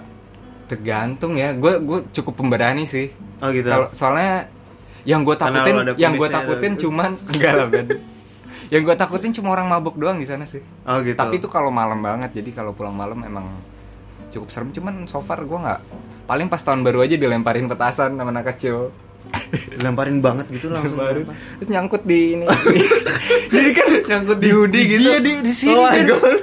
tergantung 0.65 1.37
ya 1.37 1.53
gue 1.53 1.85
gue 1.85 1.99
cukup 2.17 2.41
pemberani 2.41 2.89
sih 2.89 3.13
Oh 3.45 3.51
gitu. 3.53 3.69
Kalau 3.69 3.87
soalnya 3.93 4.49
yang 5.05 5.21
gue 5.21 5.37
takutin, 5.37 5.75
yang 6.01 6.17
gue 6.17 6.29
takutin 6.33 6.73
cuman 6.81 7.11
enggak 7.37 7.53
lah 7.53 7.67
Ben. 7.69 7.87
yang 8.73 8.81
gue 8.81 8.97
takutin 8.97 9.37
cuma 9.37 9.53
orang 9.53 9.69
mabuk 9.69 10.01
doang 10.01 10.17
di 10.17 10.25
sana 10.25 10.49
sih. 10.49 10.65
oh 10.89 10.99
gitu. 11.05 11.19
Tapi 11.19 11.37
itu 11.37 11.49
kalau 11.53 11.69
malam 11.69 12.01
banget, 12.01 12.33
jadi 12.33 12.65
kalau 12.65 12.73
pulang 12.73 12.97
malam 12.97 13.21
emang 13.21 13.53
cukup 14.33 14.49
serem. 14.49 14.73
Cuman 14.73 15.05
so 15.05 15.21
far 15.21 15.45
gue 15.45 15.59
nggak. 15.61 15.81
Paling 16.25 16.49
pas 16.49 16.65
tahun 16.65 16.81
baru 16.81 17.05
aja 17.05 17.21
dilemparin 17.21 17.69
petasan 17.69 18.17
sama 18.17 18.33
anak 18.33 18.57
kecil. 18.57 18.89
Lemparin 19.79 20.19
banget 20.19 20.47
gitu 20.51 20.71
langsung. 20.71 20.99
Baru. 20.99 21.27
Terus 21.59 21.69
nyangkut 21.69 22.03
di 22.03 22.35
ini. 22.35 22.47
jadi 23.55 23.71
kan 23.71 23.87
Nyangkut 24.05 24.39
di 24.39 24.51
hoodie 24.51 24.85
gitu. 24.87 25.01
Iya 25.05 25.19
di, 25.21 25.33
di 25.43 25.53
sini. 25.53 25.75
Oh 25.75 25.85
my 25.85 25.95
Ben. 25.95 26.07
god. 26.11 26.35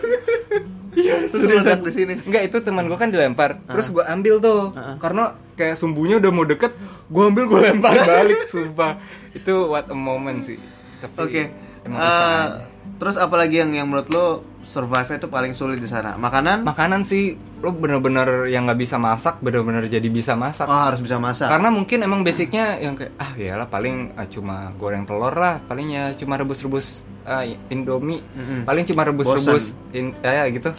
Iya, 0.91 1.15
Terus 1.31 1.43
meledak 1.47 1.79
di 1.87 1.91
sini. 1.95 2.13
Enggak, 2.19 2.41
itu 2.51 2.57
teman 2.59 2.83
gue 2.85 2.99
kan 2.99 3.07
dilempar. 3.07 3.63
Terus 3.63 3.87
gue 3.89 4.03
ambil 4.03 4.43
tuh. 4.43 4.75
Ah. 4.75 4.99
Karena 4.99 5.23
kayak 5.55 5.79
sumbunya 5.79 6.19
udah 6.19 6.31
mau 6.31 6.43
deket, 6.43 6.75
gue 7.07 7.23
ambil 7.23 7.47
gue 7.47 7.59
lempar 7.63 7.95
balik, 8.11 8.43
sumpah. 8.45 8.99
Itu 9.31 9.71
what 9.71 9.87
a 9.87 9.95
moment 9.95 10.43
sih. 10.43 10.59
Tapi 10.99 11.15
Oke. 11.17 11.43
emang 11.81 11.97
Eh, 11.97 12.05
iseng 12.05 12.27
aja. 12.27 12.59
Terus 13.01 13.17
apalagi 13.17 13.57
yang 13.57 13.73
yang 13.73 13.89
menurut 13.89 14.13
lo 14.13 14.25
survive 14.61 15.17
itu 15.17 15.25
paling 15.25 15.57
sulit 15.57 15.81
di 15.81 15.89
sana? 15.89 16.21
Makanan? 16.21 16.61
Makanan 16.61 17.01
sih 17.01 17.33
lo 17.57 17.73
bener-bener 17.73 18.45
yang 18.45 18.69
nggak 18.69 18.77
bisa 18.77 19.01
masak, 19.01 19.41
bener-bener 19.41 19.89
jadi 19.89 20.05
bisa 20.05 20.37
masak. 20.37 20.69
oh 20.69 20.77
harus 20.85 21.01
bisa 21.01 21.17
masak. 21.17 21.49
Karena 21.49 21.73
mungkin 21.73 22.05
emang 22.05 22.21
basicnya 22.21 22.77
yang 22.77 22.93
kayak 22.93 23.17
ah 23.17 23.33
iyalah 23.33 23.65
paling 23.73 24.13
ah, 24.13 24.29
cuma 24.29 24.69
goreng 24.77 25.09
telur 25.09 25.33
lah, 25.33 25.57
paling 25.65 25.97
ya 25.97 26.13
cuma 26.13 26.37
rebus-rebus 26.37 27.01
ah, 27.25 27.41
Indomie, 27.73 28.21
Mm-mm. 28.37 28.69
paling 28.69 28.85
cuma 28.85 29.01
rebus-rebus 29.01 29.73
in, 29.97 30.13
ya, 30.21 30.45
ya 30.45 30.53
gitu. 30.53 30.69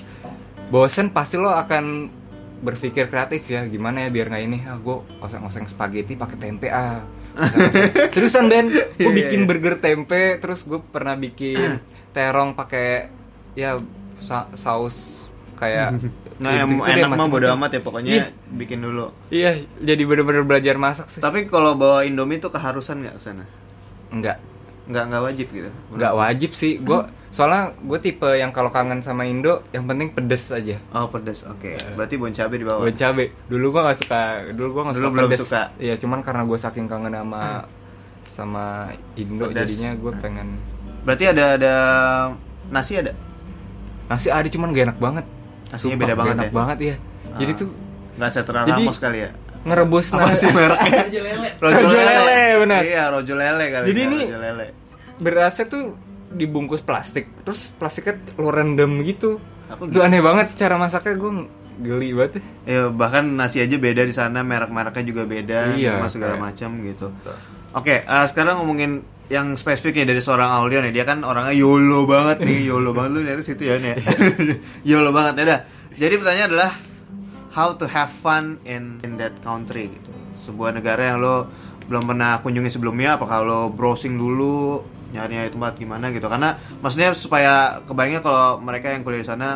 Bosen 0.70 1.10
pasti 1.10 1.42
lo 1.42 1.50
akan 1.50 2.06
berpikir 2.62 3.10
kreatif 3.10 3.50
ya 3.50 3.66
gimana 3.66 4.06
ya 4.06 4.14
biar 4.14 4.30
nggak 4.30 4.44
ini 4.46 4.62
ah 4.70 4.78
gue 4.78 5.02
oseng-oseng 5.18 5.66
spaghetti 5.66 6.14
pakai 6.14 6.38
tempe 6.38 6.70
ah. 6.70 7.02
seriusan 8.12 8.46
Ben 8.46 8.66
gue 8.68 8.86
Iya, 8.98 9.10
bikin 9.10 9.40
iya. 9.40 9.46
burger 9.46 9.74
tempe 9.76 10.38
terus 10.38 10.62
gue 10.62 10.80
pernah 10.82 11.14
bikin 11.14 11.80
terong 12.14 12.52
pakai 12.52 13.08
ya 13.52 13.80
sa- 14.18 14.48
saus 14.54 15.24
kayak 15.54 15.92
Nah, 16.32 16.58
yang 16.58 16.74
deh, 16.74 16.98
enak 16.98 17.12
mah 17.12 17.30
bodo 17.30 17.46
amat 17.54 17.70
ya 17.70 17.80
pokoknya 17.80 18.10
Iya. 18.10 18.26
bikin 18.50 18.82
dulu. 18.82 19.14
iya 19.28 19.62
jadi 19.78 20.02
bener-bener 20.02 20.42
belajar 20.42 20.74
masak 20.74 21.06
sih 21.08 21.22
Tapi 21.22 21.46
kalau 21.46 21.72
bawa 21.72 22.02
Indomie 22.02 22.36
itu 22.36 22.50
keharusan 22.50 22.98
nggak 22.98 23.14
ke 23.14 23.22
sana? 23.22 23.44
enggak 24.10 24.42
Nggak 24.84 25.04
nggak 25.06 25.22
wajib 25.22 25.46
gitu. 25.48 25.70
nggak 25.94 26.12
wajib 26.12 26.50
sih 26.52 26.76
gue 26.76 26.98
soalnya 27.32 27.72
gue 27.74 27.98
tipe 27.98 28.28
yang 28.30 28.50
kalau 28.50 28.68
kangen 28.68 29.00
sama 29.00 29.24
Indo 29.24 29.64
yang 29.70 29.82
penting 29.82 30.12
pedes 30.12 30.46
aja 30.48 30.76
Oh 30.92 31.08
pedas, 31.08 31.42
oke. 31.42 31.80
Berarti 31.96 32.14
bon 32.14 32.28
cabe 32.28 32.54
di 32.54 32.62
bawah. 32.62 32.84
gue 32.84 32.92
cabe 32.92 33.32
dulu 33.46 33.72
gue 33.72 33.80
nggak 33.82 33.98
suka 33.98 34.20
dulu 34.52 34.68
gue 34.70 34.82
nggak 34.84 34.94
Dulu 34.94 35.02
suka 35.02 35.14
belum 35.16 35.24
pedes 35.26 35.40
suka. 35.42 35.62
iya 35.76 35.94
cuman 35.96 36.20
karena 36.20 36.44
gue 36.44 36.58
saking 36.58 36.86
kangen 36.86 37.10
sama 37.10 37.64
sama 38.28 38.64
Indo 39.14 39.44
Pedas. 39.46 39.64
jadinya 39.64 39.90
gue 39.94 40.12
pengen 40.14 40.60
Berarti 41.02 41.24
ada 41.26 41.44
ada 41.56 41.74
nasi 42.68 42.94
ada? 42.94 43.16
nasi 44.04 44.28
ada 44.28 44.44
cuman 44.46 44.70
gak 44.70 44.84
enak 44.86 44.98
banget 44.98 45.24
Nasinya 45.66 45.80
Sumpah, 45.90 46.04
beda 46.04 46.14
banget 46.14 46.34
enak 46.34 46.44
ya? 46.44 46.52
banget 46.54 46.78
ya 46.78 46.96
jadi 47.34 47.50
Ah. 47.50 47.58
tuh 47.58 47.68
Nggak 48.12 48.30
seteran 48.30 48.64
Jadi- 48.66 48.84
Ramos 48.84 48.98
kali 48.98 49.18
ya? 49.18 49.30
ngerebus 49.62 50.06
Apa 50.10 50.20
nasi 50.26 50.36
sih 50.36 50.48
mereknya? 50.50 51.00
Rojo 51.00 51.20
lele. 51.22 51.48
Rojo 51.56 51.86
lele, 51.88 52.40
benar. 52.58 52.82
Iya, 52.82 53.04
rojo 53.08 53.34
lele 53.36 53.64
kali. 53.70 53.86
Jadi 53.86 54.00
ya, 54.00 54.06
ini- 54.06 54.26
rojo 54.26 54.38
lele. 54.38 54.66
berasnya 55.16 55.64
tuh 55.64 55.84
dibungkus 56.32 56.80
plastik 56.80 57.28
terus 57.40 57.70
plastiknya 57.72 58.16
lo 58.34 58.48
rendam 58.48 59.00
gitu 59.02 59.36
Aku 59.68 59.88
itu 59.88 59.98
aneh 59.98 60.20
banget 60.20 60.52
cara 60.52 60.76
masaknya 60.76 61.16
gue 61.16 61.32
geli 61.80 62.12
banget 62.12 62.44
Ya 62.62 62.86
bahkan 62.86 63.24
nasi 63.26 63.58
aja 63.58 63.74
beda 63.74 64.02
di 64.02 64.12
sana, 64.12 64.40
merek-mereknya 64.40 65.02
juga 65.02 65.22
beda, 65.24 65.72
Iya, 65.72 65.96
sama 65.96 66.08
segala 66.08 66.34
kayak- 66.34 66.44
macam 66.44 66.70
gitu. 66.84 67.06
Oke, 67.72 67.94
eh, 67.98 68.24
sekarang 68.28 68.60
ngomongin 68.60 69.00
yang 69.26 69.56
spesifik 69.56 69.98
nih 69.98 70.12
dari 70.12 70.20
seorang 70.20 70.52
Aulion 70.52 70.84
ya. 70.84 70.92
Dia 70.92 71.04
kan 71.04 71.24
orangnya 71.24 71.56
YOLO 71.56 72.04
banget 72.04 72.44
nih, 72.44 72.58
YOLO 72.68 72.92
banget 72.92 73.10
lu 73.10 73.20
dari 73.24 73.40
situ 73.40 73.62
ya 73.64 73.80
nih. 73.80 73.96
YOLO 74.92 75.10
banget 75.10 75.32
ya 75.34 75.42
udah. 75.42 75.60
Jadi 75.90 76.14
pertanyaan 76.14 76.48
adalah 76.48 76.70
how 77.50 77.72
to 77.72 77.84
have 77.86 78.12
fun 78.12 78.60
in 78.62 79.00
in 79.00 79.16
that 79.16 79.32
country 79.40 79.88
gitu. 79.88 80.12
Sebuah 80.38 80.72
negara 80.72 81.02
yang 81.06 81.18
lo 81.18 81.48
belum 81.82 82.04
pernah 82.06 82.38
kunjungi 82.38 82.70
sebelumnya 82.70 83.16
apakah 83.16 83.40
lo 83.40 83.60
browsing 83.68 84.14
dulu 84.14 84.84
nyari-nyari 85.12 85.52
tempat 85.52 85.76
gimana 85.76 86.08
gitu. 86.10 86.26
Karena 86.26 86.56
maksudnya 86.80 87.12
supaya 87.12 87.52
kebayangnya 87.84 88.20
kalau 88.20 88.58
mereka 88.58 88.90
yang 88.90 89.04
kuliah 89.04 89.20
di 89.20 89.28
sana 89.28 89.48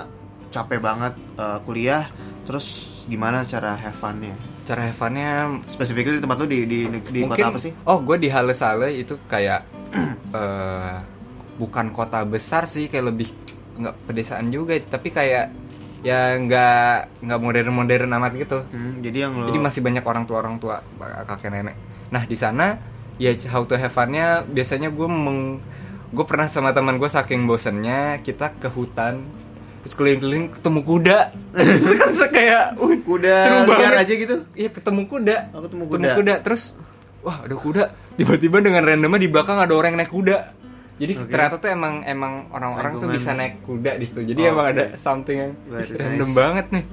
capek 0.53 0.79
banget 0.79 1.13
eh, 1.37 1.59
kuliah 1.65 2.07
terus 2.47 2.87
gimana 3.07 3.43
cara 3.43 3.75
have 3.75 3.97
fun-nya? 3.97 4.35
cara 4.67 4.91
have 4.91 4.99
fun-nya 4.99 5.63
Spesifiknya 5.71 6.19
di 6.19 6.23
tempat 6.23 6.37
lu 6.43 6.47
di 6.51 6.67
di, 6.67 6.79
di 6.91 7.21
mungkin 7.23 7.39
kota 7.39 7.55
apa 7.55 7.59
sih? 7.63 7.71
oh 7.87 7.99
gue 8.03 8.17
di 8.19 8.27
Hale-Sale 8.27 8.91
itu 8.95 9.15
kayak 9.27 9.63
eh, 10.35 10.97
bukan 11.57 11.95
kota 11.95 12.27
besar 12.27 12.67
sih 12.67 12.91
kayak 12.91 13.15
lebih 13.15 13.29
nggak 13.77 13.95
pedesaan 14.11 14.51
juga 14.51 14.75
tapi 14.83 15.15
kayak 15.15 15.53
ya 16.03 16.35
nggak 16.35 17.23
nggak 17.25 17.41
modern 17.41 17.73
modern 17.73 18.11
amat 18.17 18.33
gitu 18.37 18.59
Hmm, 18.71 19.01
jadi 19.01 19.27
yang 19.29 19.39
lo 19.39 19.49
jadi 19.49 19.59
masih 19.61 19.81
banyak 19.83 20.05
orang 20.05 20.25
tua 20.27 20.37
orang 20.43 20.57
tua 20.59 20.83
kakek 21.31 21.51
nenek 21.51 21.77
nah 22.11 22.23
di 22.23 22.37
sana 22.39 22.79
ya 23.17 23.31
how 23.47 23.63
to 23.63 23.75
have 23.75 23.89
fun-nya 23.89 24.45
biasanya 24.45 24.89
gue 24.89 25.07
meng 25.07 25.59
gue 26.07 26.25
pernah 26.25 26.47
sama 26.47 26.71
teman 26.71 26.97
gue 26.97 27.07
saking 27.07 27.45
bosennya 27.45 28.21
kita 28.21 28.53
ke 28.55 28.69
hutan 28.69 29.25
terus 29.81 29.95
keliling-keliling 29.95 30.51
ketemu 30.51 30.81
kuda 30.83 31.19
terus 31.55 31.81
kayak 32.27 32.75
wih, 32.77 32.99
kuda 33.01 33.35
seru 33.41 33.59
banget 33.65 33.93
aja 33.97 34.13
gitu. 34.15 34.37
iya 34.53 34.69
ketemu 34.69 35.07
kuda 35.07 35.37
Oh, 35.51 35.61
ketemu 35.61 35.83
ketemu 35.85 35.93
kuda. 36.03 36.15
kuda 36.15 36.35
terus 36.43 36.63
wah 37.21 37.41
ada 37.41 37.55
kuda 37.55 37.83
tiba-tiba 38.15 38.61
dengan 38.61 38.83
randomnya 38.83 39.19
di 39.19 39.29
belakang 39.29 39.57
ada 39.57 39.73
orang 39.73 39.95
yang 39.95 40.01
naik 40.03 40.13
kuda 40.13 40.37
jadi 40.97 41.13
Oke. 41.15 41.29
ternyata 41.29 41.57
tuh 41.57 41.69
emang 41.69 41.95
emang 42.03 42.33
orang-orang 42.51 42.97
tuh 42.97 43.09
bisa 43.09 43.31
naik 43.31 43.61
kuda 43.63 43.95
di 43.95 44.05
situ 44.05 44.21
jadi 44.25 44.41
Oh, 44.43 44.53
emang 44.53 44.67
oke. 44.67 44.75
ada 44.75 44.85
something 44.97 45.37
yang 45.39 45.53
Very 45.67 45.93
random 45.93 46.25
nice. 46.25 46.37
banget 46.37 46.67
nih 46.71 46.85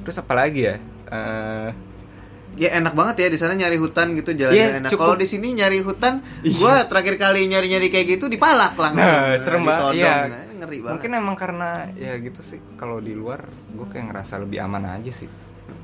terus 0.00 0.16
apa 0.16 0.34
lagi 0.34 0.62
ya 0.64 0.76
Eh, 1.04 1.68
Ya 2.54 2.68
enak 2.78 2.94
banget 2.94 3.26
ya 3.26 3.28
di 3.30 3.38
sana 3.38 3.58
nyari 3.58 3.76
hutan 3.76 4.14
gitu 4.14 4.30
jalannya 4.30 4.58
Iya, 4.58 4.78
enak. 4.82 4.90
Kalau 4.94 5.18
di 5.18 5.26
sini 5.26 5.54
nyari 5.54 5.82
hutan, 5.82 6.22
Iya. 6.46 6.54
gua 6.54 6.74
terakhir 6.86 7.14
kali 7.18 7.50
nyari-nyari 7.50 7.90
kayak 7.90 8.06
gitu 8.18 8.30
di 8.30 8.38
Palak 8.38 8.78
langsung. 8.78 9.02
Nah, 9.02 9.34
serem 9.42 9.62
banget. 9.66 9.92
Iya. 9.98 10.14
Nah, 10.30 10.42
ngeri 10.62 10.78
banget. 10.80 10.92
Mungkin 10.96 11.10
emang 11.18 11.36
karena 11.36 11.68
ya 11.98 12.14
gitu 12.22 12.40
sih. 12.40 12.62
Kalau 12.78 13.02
di 13.02 13.12
luar, 13.12 13.42
gue 13.74 13.86
kayak 13.90 14.14
ngerasa 14.14 14.38
lebih 14.38 14.62
aman 14.62 14.86
aja 14.86 15.10
sih. 15.10 15.26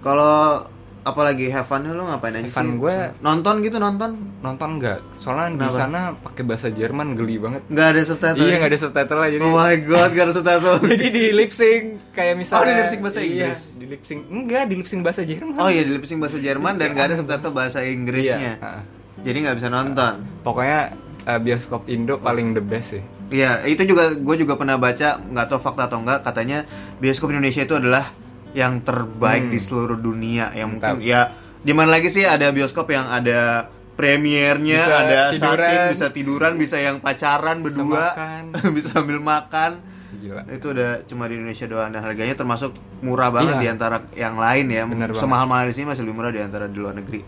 Kalau 0.01 0.65
apalagi 1.01 1.49
have 1.49 1.65
fun 1.65 1.83
lu 1.89 2.05
ngapain 2.05 2.37
aja 2.37 2.51
fun 2.53 2.67
sih? 2.67 2.77
gua- 2.77 3.13
nonton 3.25 3.65
gitu 3.65 3.81
nonton? 3.81 4.21
Nonton 4.45 4.69
nggak? 4.77 5.01
Soalnya 5.17 5.57
di 5.57 5.57
Kenapa? 5.65 5.79
sana 5.79 6.01
pakai 6.13 6.43
bahasa 6.45 6.69
Jerman 6.69 7.17
geli 7.17 7.41
banget. 7.41 7.63
Nggak 7.73 7.87
ada 7.89 8.01
subtitle. 8.05 8.45
Iya 8.45 8.55
nggak 8.61 8.71
ada 8.71 8.81
subtitle 8.81 9.21
jadi. 9.25 9.43
Oh 9.45 9.53
my 9.57 9.77
god, 9.89 10.11
gak 10.13 10.25
ada 10.29 10.35
subtitle. 10.37 10.77
jadi 10.93 11.07
di 11.09 11.25
lip 11.33 11.53
sync 11.57 11.85
kayak 12.13 12.35
misalnya. 12.37 12.61
Oh, 12.61 12.67
di 12.69 12.75
lip 12.77 12.89
sync 12.93 13.01
bahasa 13.01 13.21
iya, 13.21 13.29
Inggris? 13.29 13.61
Di 13.77 13.87
lip 13.89 14.03
sync 14.05 14.21
enggak 14.29 14.63
di 14.69 14.75
lip 14.77 14.89
sync 14.89 15.01
bahasa 15.01 15.23
Jerman. 15.25 15.57
Oh 15.57 15.69
iya 15.73 15.83
di 15.83 15.93
lip 15.97 16.05
sync 16.05 16.21
bahasa 16.21 16.39
Jerman 16.39 16.75
dan 16.77 16.89
gak 16.93 17.07
ada 17.09 17.17
subtitle 17.17 17.53
bahasa 17.57 17.79
Inggrisnya. 17.81 18.53
Iya. 18.61 18.73
Jadi 19.21 19.37
nggak 19.45 19.57
bisa 19.57 19.69
nonton. 19.69 20.13
Pokoknya 20.45 20.97
eh, 21.25 21.41
bioskop 21.41 21.89
Indo 21.89 22.21
paling 22.21 22.57
the 22.57 22.65
best 22.65 22.97
sih. 22.97 23.05
Iya, 23.31 23.63
itu 23.63 23.87
juga 23.87 24.11
gue 24.11 24.37
juga 24.43 24.59
pernah 24.59 24.75
baca, 24.75 25.23
nggak 25.23 25.47
tahu 25.47 25.61
fakta 25.63 25.87
atau 25.87 26.03
enggak, 26.03 26.27
katanya 26.27 26.67
bioskop 26.99 27.31
Indonesia 27.31 27.63
itu 27.63 27.79
adalah 27.79 28.11
yang 28.53 28.81
terbaik 28.81 29.47
Hmm. 29.47 29.53
di 29.53 29.59
seluruh 29.59 29.97
dunia. 29.97 30.51
Yang 30.53 30.69
mungkin 30.73 30.95
Mantap. 30.97 31.07
ya 31.07 31.21
di 31.61 31.73
mana 31.73 31.91
lagi 31.93 32.09
sih 32.09 32.23
ada 32.23 32.49
bioskop 32.49 32.89
yang 32.89 33.05
ada 33.05 33.69
premiernya, 33.95 34.81
Bisa 34.81 34.97
ada 34.99 35.19
tiduran. 35.29 35.59
satin, 35.61 35.81
bisa 35.89 36.07
tiduran, 36.09 36.53
bisa 36.57 36.77
yang 36.77 36.97
pacaran 36.99 37.57
Bisa 37.57 37.65
berdua, 37.69 38.05
makan. 38.09 38.43
bisa 38.77 38.89
sambil 38.91 39.19
makan. 39.19 39.71
Gila. 40.11 40.43
Itu 40.49 40.73
udah 40.73 41.05
cuma 41.05 41.25
di 41.25 41.37
Indonesia 41.37 41.67
doang 41.67 41.89
dan 41.89 42.01
harganya 42.01 42.35
termasuk 42.35 42.73
murah 43.01 43.31
banget 43.31 43.55
Iya. 43.55 43.63
di 43.63 43.69
antara 43.69 43.97
yang 44.13 44.35
lain 44.35 44.67
ya. 44.69 44.83
Bener 44.85 45.09
banget. 45.09 45.21
Semahal-mahal 45.21 45.69
di 45.69 45.75
sini 45.75 45.87
masih 45.87 46.03
lebih 46.03 46.17
murah 46.17 46.33
di 46.33 46.41
antara 46.41 46.65
di 46.65 46.77
luar 46.77 46.95
negeri. 46.95 47.21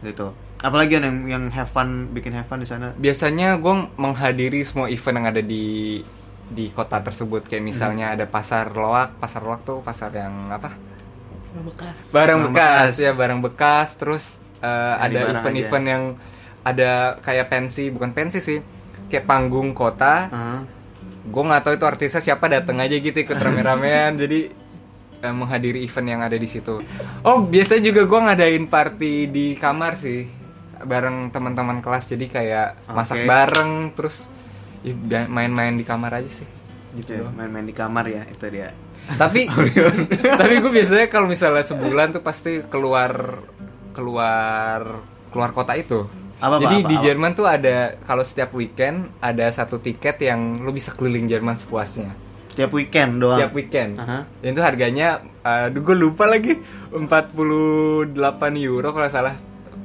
Gitu. 0.00 0.26
Apalagi 0.56 0.92
yang 0.94 1.04
yang 1.26 1.44
have 1.50 1.68
fun 1.68 2.08
bikin 2.10 2.32
have 2.32 2.44
fun 2.44 2.58
di 2.58 2.64
sana? 2.64 2.92
biasanya 2.94 3.56
gue 3.56 3.74
menghadiri 3.94 4.60
semua 4.60 4.86
event 4.86 5.16
yang 5.18 5.28
ada 5.28 5.42
di 5.42 6.00
di 6.50 6.74
kota 6.74 6.98
tersebut. 7.00 7.46
Kayak 7.46 7.64
misalnya 7.64 8.12
ada 8.12 8.26
pasar 8.26 8.74
loak. 8.74 9.16
Pasar 9.22 9.46
loak 9.46 9.62
tuh 9.62 9.78
pasar 9.80 10.10
yang 10.10 10.50
apa? 10.50 10.74
Bekas. 11.50 12.10
Barang 12.10 12.14
Barang 12.14 12.40
bekas, 12.50 12.94
bekas. 12.94 13.04
ya 13.06 13.12
barang 13.14 13.40
bekas. 13.40 13.88
Terus 13.96 14.24
Nyari 14.60 15.00
ada 15.00 15.18
barang 15.24 15.34
event-event 15.40 15.86
yang 15.86 16.02
ada 16.66 16.90
kayak 17.22 17.46
pensi. 17.48 17.88
Bukan 17.88 18.10
pensi 18.12 18.38
sih. 18.42 18.58
Kayak 19.08 19.26
panggung 19.26 19.72
kota. 19.72 20.14
Ah. 20.30 20.62
gue 21.20 21.42
nggak 21.46 21.62
tahu 21.62 21.74
itu 21.78 21.86
artisnya 21.86 22.20
siapa. 22.20 22.50
Datang 22.50 22.80
aja 22.82 22.96
gitu 22.96 23.14
ikut 23.14 23.38
rame-ramean. 23.38 24.18
Jadi 24.18 24.50
eh, 25.20 25.34
menghadiri 25.34 25.84
event 25.84 26.08
yang 26.08 26.20
ada 26.24 26.34
di 26.34 26.48
situ. 26.48 26.80
Oh 27.22 27.44
biasanya 27.44 27.82
juga 27.92 28.02
gue 28.08 28.20
ngadain 28.26 28.64
party 28.66 29.14
di 29.30 29.46
kamar 29.54 30.00
sih. 30.00 30.26
Bareng 30.80 31.28
teman-teman 31.30 31.78
kelas. 31.84 32.08
Jadi 32.08 32.26
kayak 32.26 32.88
masak 32.90 33.22
Oke. 33.22 33.28
bareng. 33.28 33.72
Terus 33.94 34.24
ya, 34.82 34.94
main-main 35.26 35.72
di 35.72 35.82
kamar 35.82 36.12
aja 36.14 36.30
sih 36.32 36.48
gitu 36.92 37.14
doang. 37.16 37.34
main-main 37.34 37.62
di 37.62 37.72
kamar 37.72 38.04
ya 38.04 38.22
itu 38.24 38.44
dia. 38.46 38.74
tapi 39.12 39.46
tapi 40.40 40.54
gue 40.56 40.72
biasanya 40.72 41.06
kalau 41.06 41.26
misalnya 41.26 41.62
sebulan 41.62 42.12
tuh 42.12 42.20
pasti 42.20 42.62
keluar 42.64 43.42
keluar 43.92 44.80
keluar 45.28 45.50
kota 45.50 45.74
itu 45.74 46.06
Apa, 46.36 46.56
jadi 46.58 46.76
apa, 46.78 46.88
di 46.88 46.96
apa? 46.96 47.04
Jerman 47.04 47.30
tuh 47.32 47.44
ada 47.44 47.76
kalau 48.00 48.20
setiap 48.20 48.50
weekend 48.52 49.12
ada 49.20 49.46
satu 49.50 49.76
tiket 49.76 50.16
yang 50.20 50.40
lu 50.58 50.70
bisa 50.70 50.90
keliling 50.90 51.26
Jerman 51.26 51.56
sepuasnya 51.56 52.16
Tiap 52.50 52.72
weekend 52.72 53.20
doang. 53.20 53.38
tiap 53.38 53.52
weekend 53.52 53.94
Aha. 53.94 54.26
dan 54.26 54.48
itu 54.48 54.58
harganya 54.58 55.08
aduh 55.40 55.80
gue 55.80 55.96
lupa 55.96 56.26
lagi 56.26 56.58
48 56.90 57.36
euro 58.60 58.88
kalau 58.90 59.08
salah 59.08 59.36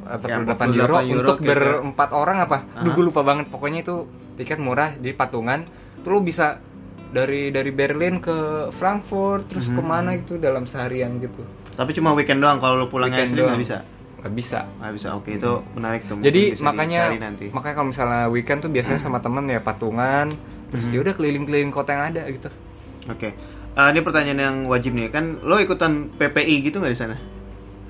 48 0.05 0.25
Ya, 0.25 0.37
48 0.37 0.75
euro, 0.75 0.95
euro 1.01 1.01
untuk 1.23 1.37
berempat 1.41 2.09
orang 2.11 2.37
apa 2.39 2.57
Duh 2.77 2.87
Aha. 2.87 2.95
gue 2.95 3.03
lupa 3.03 3.21
banget 3.21 3.45
pokoknya 3.49 3.81
itu 3.81 3.95
tiket 4.35 4.57
murah 4.57 4.93
jadi 4.93 5.13
patungan 5.13 5.63
lu 6.01 6.21
bisa 6.21 6.59
dari 7.07 7.49
dari 7.49 7.69
Berlin 7.69 8.19
ke 8.19 8.35
Frankfurt 8.71 9.47
terus 9.47 9.65
Mhm. 9.65 9.75
ke 9.75 9.81
mana 9.81 10.09
gitu 10.15 10.35
dalam 10.35 10.63
seharian 10.63 11.17
gitu 11.17 11.41
Tapi 11.71 11.91
cuma 11.91 12.11
weekend 12.11 12.39
doang 12.39 12.57
kalau 12.57 12.75
lu 12.77 12.87
pulangnya 12.87 13.19
Weekend 13.19 13.31
sendiri 13.31 13.47
nggak 13.49 13.61
bisa. 13.61 13.77
nggak 14.17 14.33
bisa 14.33 14.59
Nggak 14.75 14.93
bisa. 14.93 15.07
Oke, 15.13 15.29
itu 15.33 15.51
menarik 15.71 16.01
tuh. 16.05 16.15
Jadi 16.17 16.41
makanya 16.59 17.01
nanti. 17.13 17.45
makanya 17.49 17.75
kalau 17.75 17.89
misalnya 17.89 18.21
weekend 18.27 18.59
tuh 18.59 18.69
biasanya 18.69 18.97
sama 18.97 19.19
temen 19.19 19.43
ya 19.45 19.59
patungan 19.59 20.31
terus 20.67 20.85
Mhm. 20.85 20.91
ya 20.91 20.99
udah 21.01 21.13
keliling-keliling 21.13 21.69
kota 21.69 21.91
yang 21.91 22.05
ada 22.09 22.23
gitu 22.27 22.49
Oke. 23.05 23.29
Eh, 23.75 23.87
ini 23.91 23.99
pertanyaan 23.99 24.39
yang 24.39 24.55
wajib 24.65 24.93
nih. 24.93 25.09
Kan 25.09 25.43
lo 25.43 25.57
ikutan 25.57 26.09
PPI 26.11 26.63
gitu 26.63 26.79
nggak 26.79 26.89
di 26.89 26.97
sana? 26.97 27.15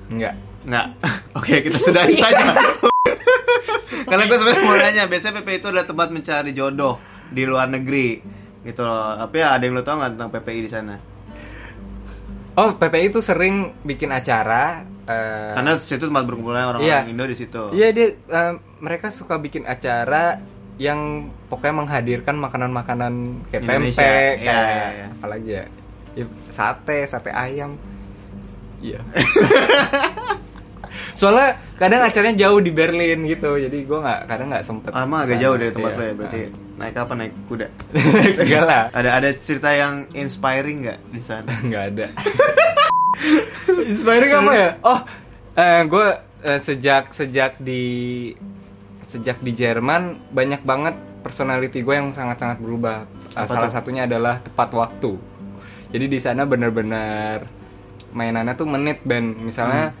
nggak 0.08 0.34
Nggak. 0.64 0.86
Oke, 1.38 1.62
kita 1.62 1.78
sudahi 1.78 2.14
saja. 2.18 2.58
Karena 4.08 4.24
gue 4.24 4.36
sebenarnya 4.36 4.62
mau 4.62 4.76
nanya, 4.76 5.04
biasanya 5.06 5.34
PPI 5.38 5.56
itu 5.56 5.68
adalah 5.68 5.84
tempat 5.84 6.08
mencari 6.10 6.50
jodoh 6.50 6.96
di 7.28 7.42
luar 7.42 7.66
negeri. 7.66 8.18
Gitu 8.60 8.80
loh. 8.80 9.14
Tapi 9.16 9.38
ada 9.38 9.60
yang 9.60 9.74
lo 9.74 9.82
tau 9.82 9.96
nggak 9.96 10.12
tentang 10.14 10.30
PPI 10.30 10.60
di 10.60 10.70
sana? 10.70 10.96
oh 12.56 12.72
PPI 12.72 13.12
tuh 13.12 13.20
sering 13.20 13.76
bikin 13.84 14.08
acara 14.08 14.80
eh, 15.04 15.52
Karena 15.52 15.76
situ 15.76 16.08
tempat 16.08 16.24
berkumpulnya 16.24 16.64
orang-orang 16.66 17.04
Iya. 17.04 17.12
Indo 17.12 17.24
di 17.24 17.36
situ. 17.36 17.68
Iya 17.70 17.92
dia 17.92 18.08
eh, 18.16 18.52
mereka 18.80 19.12
suka 19.12 19.36
bikin 19.36 19.62
acara 19.62 20.40
yang 20.76 21.28
pokoknya 21.48 21.84
menghadirkan 21.84 22.36
makanan-makanan 22.36 23.12
kayak 23.48 23.60
Indonesia. 23.60 24.00
pempek, 24.00 24.34
Iya, 24.40 24.56
kayak 24.56 24.88
iya. 24.88 25.06
apalagi 25.12 25.50
ya, 25.52 25.64
Ya, 26.16 26.24
sate, 26.48 26.98
sate 27.04 27.28
ayam. 27.28 27.76
Iya. 28.80 29.04
Soalnya 31.16 31.48
kadang 31.74 32.04
acaranya 32.04 32.36
jauh 32.38 32.60
di 32.60 32.70
Berlin 32.70 33.24
gitu, 33.24 33.56
jadi 33.56 33.78
gua 33.82 33.98
nggak 34.04 34.20
kadang 34.28 34.48
nggak 34.52 34.64
sempet. 34.64 34.90
Ah, 34.92 35.02
emang 35.02 35.24
agak 35.24 35.40
jauh 35.40 35.56
dari 35.56 35.72
tempat 35.72 35.90
Iya. 35.90 35.98
lo 35.98 36.04
ya, 36.04 36.14
berarti 36.14 36.40
naik 36.76 36.94
apa 36.94 37.12
naik 37.16 37.32
kuda? 37.48 37.66
Enggak 38.44 38.62
lah, 38.62 38.82
ada 38.92 39.10
ada 39.16 39.28
cerita 39.32 39.70
yang 39.72 39.94
inspiring 40.12 40.78
nggak 40.84 40.98
di 41.08 41.20
sana? 41.20 41.48
nggak 41.66 41.84
ada. 41.90 42.06
Inspiring 43.88 44.32
apa 44.34 44.52
ya? 44.52 44.70
Oh, 44.82 45.00
eh, 45.56 45.80
gue 45.82 46.06
sejak 46.60 47.10
sejak 47.10 47.56
di 47.58 47.82
sejak 49.02 49.40
di 49.40 49.52
Jerman 49.52 50.20
banyak 50.28 50.62
banget 50.62 50.94
personality 51.22 51.80
gue 51.80 51.94
yang 51.94 52.12
sangat-sangat 52.12 52.60
berubah. 52.60 53.08
Eh, 53.32 53.40
Apa 53.40 53.48
salah 53.48 53.66
tuh? 53.66 53.74
satunya 53.74 54.04
adalah 54.04 54.38
tepat 54.38 54.70
waktu. 54.70 55.16
Jadi 55.90 56.06
di 56.06 56.18
sana 56.18 56.44
bener-bener 56.44 57.46
mainannya 58.12 58.52
tuh 58.52 58.68
menit 58.68 59.00
dan 59.02 59.32
misalnya 59.34 59.96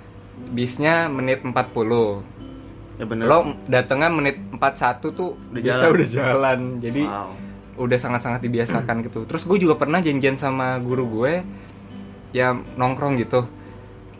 bisnya 0.48 1.06
menit 1.06 1.40
40 1.40 1.54
Ya 2.96 3.04
bener. 3.04 3.24
Lo 3.24 3.38
datangnya 3.66 4.08
menit 4.08 4.40
41 4.50 5.12
tuh 5.12 5.36
Udah 5.36 5.60
bisa 5.60 5.76
jalan. 5.78 5.92
udah 5.92 6.08
jalan. 6.08 6.58
Jadi 6.80 7.02
Wow. 7.04 7.30
udah 7.78 7.98
sangat-sangat 8.00 8.40
dibiasakan 8.40 9.04
gitu. 9.04 9.24
Terus 9.24 9.44
gue 9.44 9.58
juga 9.60 9.76
pernah 9.76 10.00
janjian 10.00 10.34
sama 10.34 10.80
guru 10.80 11.04
gue 11.14 11.44
ya 12.30 12.52
nongkrong 12.52 13.16
gitu 13.16 13.48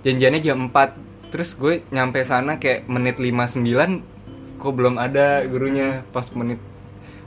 janjiannya 0.01 0.41
jam 0.41 0.71
4 0.71 0.97
terus 1.29 1.53
gue 1.53 1.85
nyampe 1.91 2.23
sana 2.23 2.57
kayak 2.57 2.87
menit 2.87 3.19
59 3.19 3.61
kok 4.57 4.73
belum 4.73 4.97
ada 4.97 5.45
gurunya 5.45 6.01
pas 6.11 6.25
menit 6.33 6.57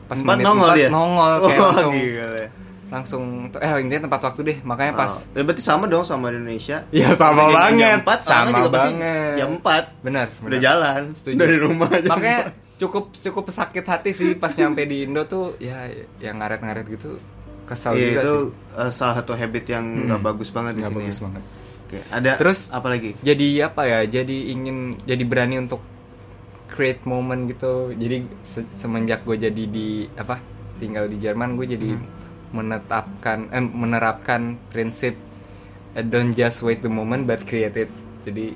pas 0.08 0.17
menit 0.17 0.41
nongol 0.41 0.69
4 0.72 0.77
dia? 0.77 0.89
nongol 0.89 1.34
kayak 1.43 1.60
Wah, 1.60 1.67
langsung 1.67 1.93
gila. 1.93 2.46
Langsung 2.89 3.24
eh 3.53 3.72
intinya 3.77 4.05
tempat 4.05 4.22
waktu 4.24 4.41
deh 4.43 4.58
makanya 4.62 4.93
pas 4.96 5.13
Oh, 5.24 5.31
ya 5.31 5.41
berarti 5.41 5.62
sama 5.62 5.86
dong 5.86 6.01
sama 6.01 6.27
di 6.27 6.38
Indonesia. 6.38 6.77
Iya, 6.89 7.13
sama 7.13 7.43
Jam- 7.43 7.53
banget. 7.53 7.79
Jam 7.79 8.00
4, 8.01 8.19
Sama 8.24 8.50
juga 8.51 8.69
pasti 8.72 8.89
banget. 8.91 9.34
Jam 9.36 9.50
4 9.55 9.86
benar 10.01 10.27
udah 10.39 10.60
jalan 10.60 11.01
Setuju. 11.13 11.38
dari 11.38 11.58
rumah 11.58 11.88
makanya 11.88 12.39
cukup 12.75 13.03
cukup 13.13 13.43
sakit 13.48 13.84
hati 13.84 14.10
sih 14.12 14.29
pas 14.34 14.50
nyampe 14.51 14.81
di 14.84 15.03
Indo 15.03 15.22
tuh 15.24 15.53
ya 15.58 15.86
yang 16.17 16.38
ngaret-ngaret 16.38 16.88
gitu 16.88 17.19
kesal 17.63 17.93
Iya, 17.93 18.01
juga 18.10 18.19
itu 18.19 18.36
sih 18.36 18.50
uh, 18.75 18.89
salah 18.89 19.15
satu 19.15 19.31
habit 19.31 19.65
yang 19.67 19.86
nggak 20.05 20.17
Hmm. 20.17 20.27
bagus 20.27 20.50
banget 20.50 20.72
di 20.72 20.79
nggak 20.79 20.89
sini. 20.89 21.00
bagus 21.00 21.15
ya. 21.15 21.24
banget 21.24 21.43
Oke, 21.81 22.00
ada 22.08 22.31
Terus 22.36 22.60
apa 22.69 22.88
lagi? 22.88 23.12
jadi 23.19 23.48
apa 23.63 23.81
ya 23.84 24.00
jadi 24.08 24.38
ingin 24.50 24.77
jadi 25.03 25.24
berani 25.24 25.55
untuk 25.60 25.81
create 26.67 27.01
moment 27.03 27.46
gitu 27.46 27.74
jadi 27.91 28.17
se- 28.41 28.69
semenjak 28.75 29.22
gue 29.22 29.38
jadi 29.38 29.63
di 29.65 29.88
apa 30.13 30.39
tinggal 30.77 31.05
di 31.05 31.17
Jerman 31.17 31.53
gue 31.53 31.67
jadi 31.67 31.89
Hmm. 31.91 32.17
Menetapkan 32.50 33.50
eh, 33.50 33.62
menerapkan 33.62 34.41
prinsip 34.70 35.15
eh, 35.94 36.03
don't 36.03 36.32
just 36.32 36.62
wait 36.62 36.79
the 36.79 36.89
moment 36.89 37.24
but 37.24 37.44
create 37.44 37.75
it 37.77 37.91
jadi 38.24 38.53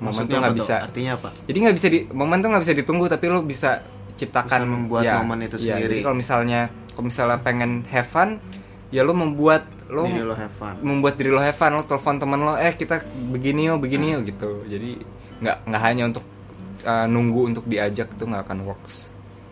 momen 0.00 0.24
Maksudnya 0.24 0.28
tuh 0.28 0.38
nggak 0.40 0.56
bisa 0.56 0.74
Artinya 0.82 1.12
apa? 1.14 1.28
jadi 1.44 1.58
nggak 1.60 1.76
bisa 1.76 1.86
di 1.88 1.98
momen 2.10 2.36
tuh 2.38 2.48
nggak 2.48 2.62
bisa 2.64 2.74
ditunggu 2.74 3.04
tapi 3.06 3.24
lo 3.26 3.40
bisa 3.42 3.70
ciptakan 4.16 4.60
Bisa 4.60 4.68
membuat 4.68 5.04
momen 5.20 5.38
itu 5.42 5.56
ya, 5.58 5.76
sendiri. 5.76 5.84
jadi 5.84 5.96
kalau 6.02 6.16
misalnya 6.16 6.60
kalau 6.90 7.04
misalnya 7.06 7.38
pengen 7.40 7.70
have 7.86 8.08
fun 8.08 8.40
ya 8.88 9.00
lo 9.00 9.12
membuat 9.12 9.64
lo 9.86 10.06
Diri 10.06 10.22
lo 10.22 10.32
have 10.32 10.54
fun. 10.54 10.74
membuat 10.80 11.14
diri 11.16 11.28
lo 11.28 11.38
have 11.38 11.52
fun 11.52 11.72
lo 11.72 11.82
telepon 11.82 12.16
teman 12.16 12.40
lo 12.40 12.54
eh 12.54 12.72
kita 12.72 13.00
begini 13.28 13.66
yo 13.66 13.76
begini 13.76 14.14
yo 14.14 14.20
gitu 14.20 14.64
jadi 14.64 15.00
nggak 15.40 15.56
nggak 15.66 15.82
hanya 15.82 16.02
untuk 16.06 16.24
uh, 16.82 17.06
nunggu 17.06 17.40
untuk 17.48 17.64
diajak 17.64 18.08
itu 18.08 18.22
nggak 18.22 18.44
akan 18.44 18.58
works 18.62 19.08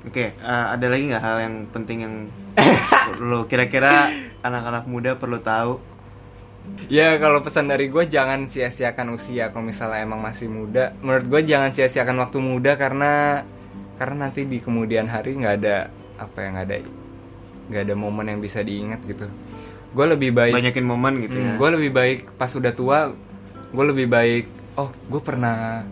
Oke, 0.06 0.36
uh, 0.38 0.74
ada 0.76 0.86
lagi 0.86 1.10
nggak 1.10 1.24
hal 1.24 1.36
yang 1.42 1.56
penting 1.74 1.98
yang 2.06 2.14
lo 3.30 3.50
kira-kira 3.50 4.12
anak-anak 4.46 4.84
muda 4.86 5.18
perlu 5.18 5.42
tahu? 5.42 5.98
ya 6.88 7.16
kalau 7.16 7.40
pesan 7.40 7.68
dari 7.68 7.88
gue 7.88 8.04
jangan 8.08 8.48
sia-siakan 8.48 9.16
usia 9.16 9.50
kalau 9.50 9.64
misalnya 9.64 10.04
emang 10.04 10.20
masih 10.20 10.48
muda 10.48 10.94
menurut 11.00 11.26
gue 11.26 11.40
jangan 11.48 11.70
sia-siakan 11.72 12.16
waktu 12.20 12.38
muda 12.40 12.76
karena 12.76 13.42
karena 13.98 14.28
nanti 14.28 14.46
di 14.46 14.62
kemudian 14.62 15.10
hari 15.10 15.36
nggak 15.36 15.54
ada 15.64 15.90
apa 16.18 16.38
yang 16.44 16.54
ada 16.56 16.74
nggak 17.68 17.82
ada 17.82 17.94
momen 17.98 18.26
yang 18.30 18.40
bisa 18.40 18.62
diingat 18.62 19.02
gitu 19.04 19.26
gue 19.88 20.06
lebih 20.06 20.30
baik 20.36 20.54
Banyakin 20.54 20.86
momen 20.86 21.14
gitu 21.24 21.38
ya. 21.38 21.52
gue 21.56 21.68
lebih 21.80 21.90
baik 21.92 22.18
pas 22.36 22.50
udah 22.52 22.72
tua 22.72 22.98
gue 23.68 23.84
lebih 23.84 24.06
baik 24.08 24.44
oh 24.78 24.90
gue 24.92 25.20
pernah 25.20 25.82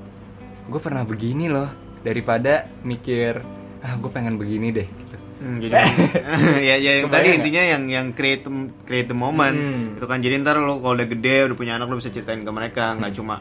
gue 0.67 0.81
pernah 0.81 1.03
begini 1.05 1.51
loh 1.51 1.69
daripada 2.05 2.71
mikir 2.87 3.43
ah 3.79 3.95
gue 3.95 4.11
pengen 4.11 4.37
begini 4.37 4.71
deh 4.71 4.87
gitu 4.87 5.17
Hmm, 5.37 5.61
jadi 5.61 5.77
ya 6.65 6.75
ya 6.75 6.93
yang 6.97 7.07
Kebayang 7.07 7.13
tadi 7.13 7.27
nggak? 7.29 7.39
intinya 7.39 7.63
yang 7.67 7.83
yang 7.87 8.07
create 8.11 8.49
create 8.83 9.05
the 9.05 9.13
moment 9.15 9.53
Hmm. 9.53 9.93
itu 9.93 10.05
kan 10.05 10.19
jadi 10.19 10.41
ntar 10.41 10.57
lo 10.57 10.81
kalau 10.81 10.97
udah 10.97 11.05
gede 11.07 11.45
udah 11.45 11.53
punya 11.55 11.77
anak 11.77 11.87
lo 11.87 11.97
bisa 11.97 12.09
ceritain 12.09 12.41
ke 12.41 12.49
mereka 12.49 12.97
nggak 12.97 13.13
Hmm. 13.13 13.19
cuma 13.19 13.37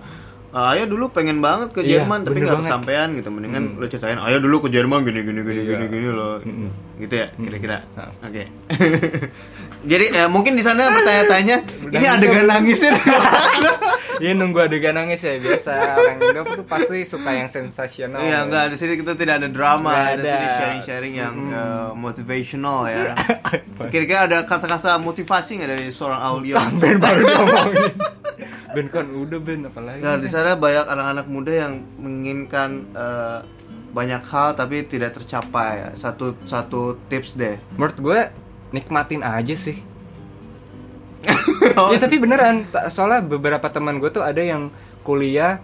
"Ah, 0.55 0.71
ayah 0.71 0.87
dulu 0.87 1.11
pengen 1.11 1.37
banget 1.37 1.75
ke 1.75 1.83
Iya, 1.83 1.99
Jerman 1.99 2.23
tapi 2.23 2.39
bener 2.39 2.47
nggak 2.47 2.63
kesampaian 2.63 3.07
gitu 3.11 3.27
mendingan 3.27 3.63
Hmm. 3.67 3.75
lo 3.75 3.85
ceritain 3.85 4.15
ayah 4.17 4.39
dulu 4.39 4.63
ke 4.63 4.69
Jerman 4.71 5.03
gini 5.03 5.19
gini 5.21 5.39
gini 5.43 5.61
Iya. 5.61 5.71
gini 5.75 5.85
gini 5.91 6.07
lo 6.09 6.39
Hmm. 6.39 6.71
gitu 6.95 7.13
ya 7.13 7.27
Hmm. 7.29 7.43
kira-kira 7.43 7.77
Nah. 7.91 8.09
oke 8.23 8.43
jadi 9.91 10.05
ya, 10.09 10.23
mungkin 10.25 10.55
di 10.55 10.63
sana 10.63 10.87
bertanya-tanya 10.89 11.55
ini 11.93 12.05
adegan 12.07 12.47
nangisin 12.47 12.95
Iya 14.15 14.31
nunggu 14.31 14.63
adegan 14.63 14.95
nangis 14.95 15.19
ya 15.19 15.35
biasa 15.35 15.71
orang 15.99 16.23
Indo 16.23 16.41
tuh 16.47 16.63
pasti 16.63 17.03
suka 17.03 17.35
yang 17.35 17.51
sensasional. 17.51 18.23
Iya 18.23 18.47
enggak 18.47 18.71
di 18.71 18.79
sini 18.79 18.95
kita 18.95 19.11
tidak 19.11 19.43
ada 19.43 19.51
drama, 19.51 19.91
Nggak 19.91 20.07
ada 20.15 20.31
sini 20.31 20.47
sharing-sharing 20.55 21.13
yang 21.19 21.35
Mm-mm. 21.35 21.51
eh, 21.51 21.89
motivational 21.93 22.87
ya. 22.87 23.11
Kira-kira 23.85 24.19
ada 24.23 24.37
kata-kata 24.41 24.95
motivasi 24.97 25.59
nggak 25.59 25.67
dari 25.69 25.85
seorang 25.91 26.21
Aulio? 26.23 26.55
Ben 26.79 26.95
baru 26.95 27.27
ngomongin. 27.27 27.91
Ben 28.75 28.87
kan 28.91 29.07
udah 29.07 29.39
Ben 29.39 29.63
apalagi. 29.63 30.03
Nah, 30.03 30.19
di 30.19 30.27
sana 30.27 30.59
banyak 30.59 30.85
anak-anak 30.85 31.27
muda 31.31 31.51
yang 31.55 31.73
menginginkan 31.95 32.69
eh, 32.91 33.39
banyak 33.95 34.21
hal 34.27 34.59
tapi 34.59 34.83
tidak 34.83 35.15
tercapai. 35.15 35.95
Satu 35.95 36.35
satu 36.43 36.99
tips 37.07 37.39
deh. 37.39 37.55
Menurut 37.79 37.97
gue 37.97 38.19
nikmatin 38.75 39.23
aja 39.23 39.55
sih. 39.55 39.79
Iya 41.25 41.97
tapi 42.05 42.21
beneran 42.21 42.69
soalnya 42.93 43.25
beberapa 43.25 43.65
teman 43.73 43.97
gue 43.97 44.13
tuh 44.13 44.21
ada 44.21 44.37
yang 44.37 44.69
kuliah 45.01 45.57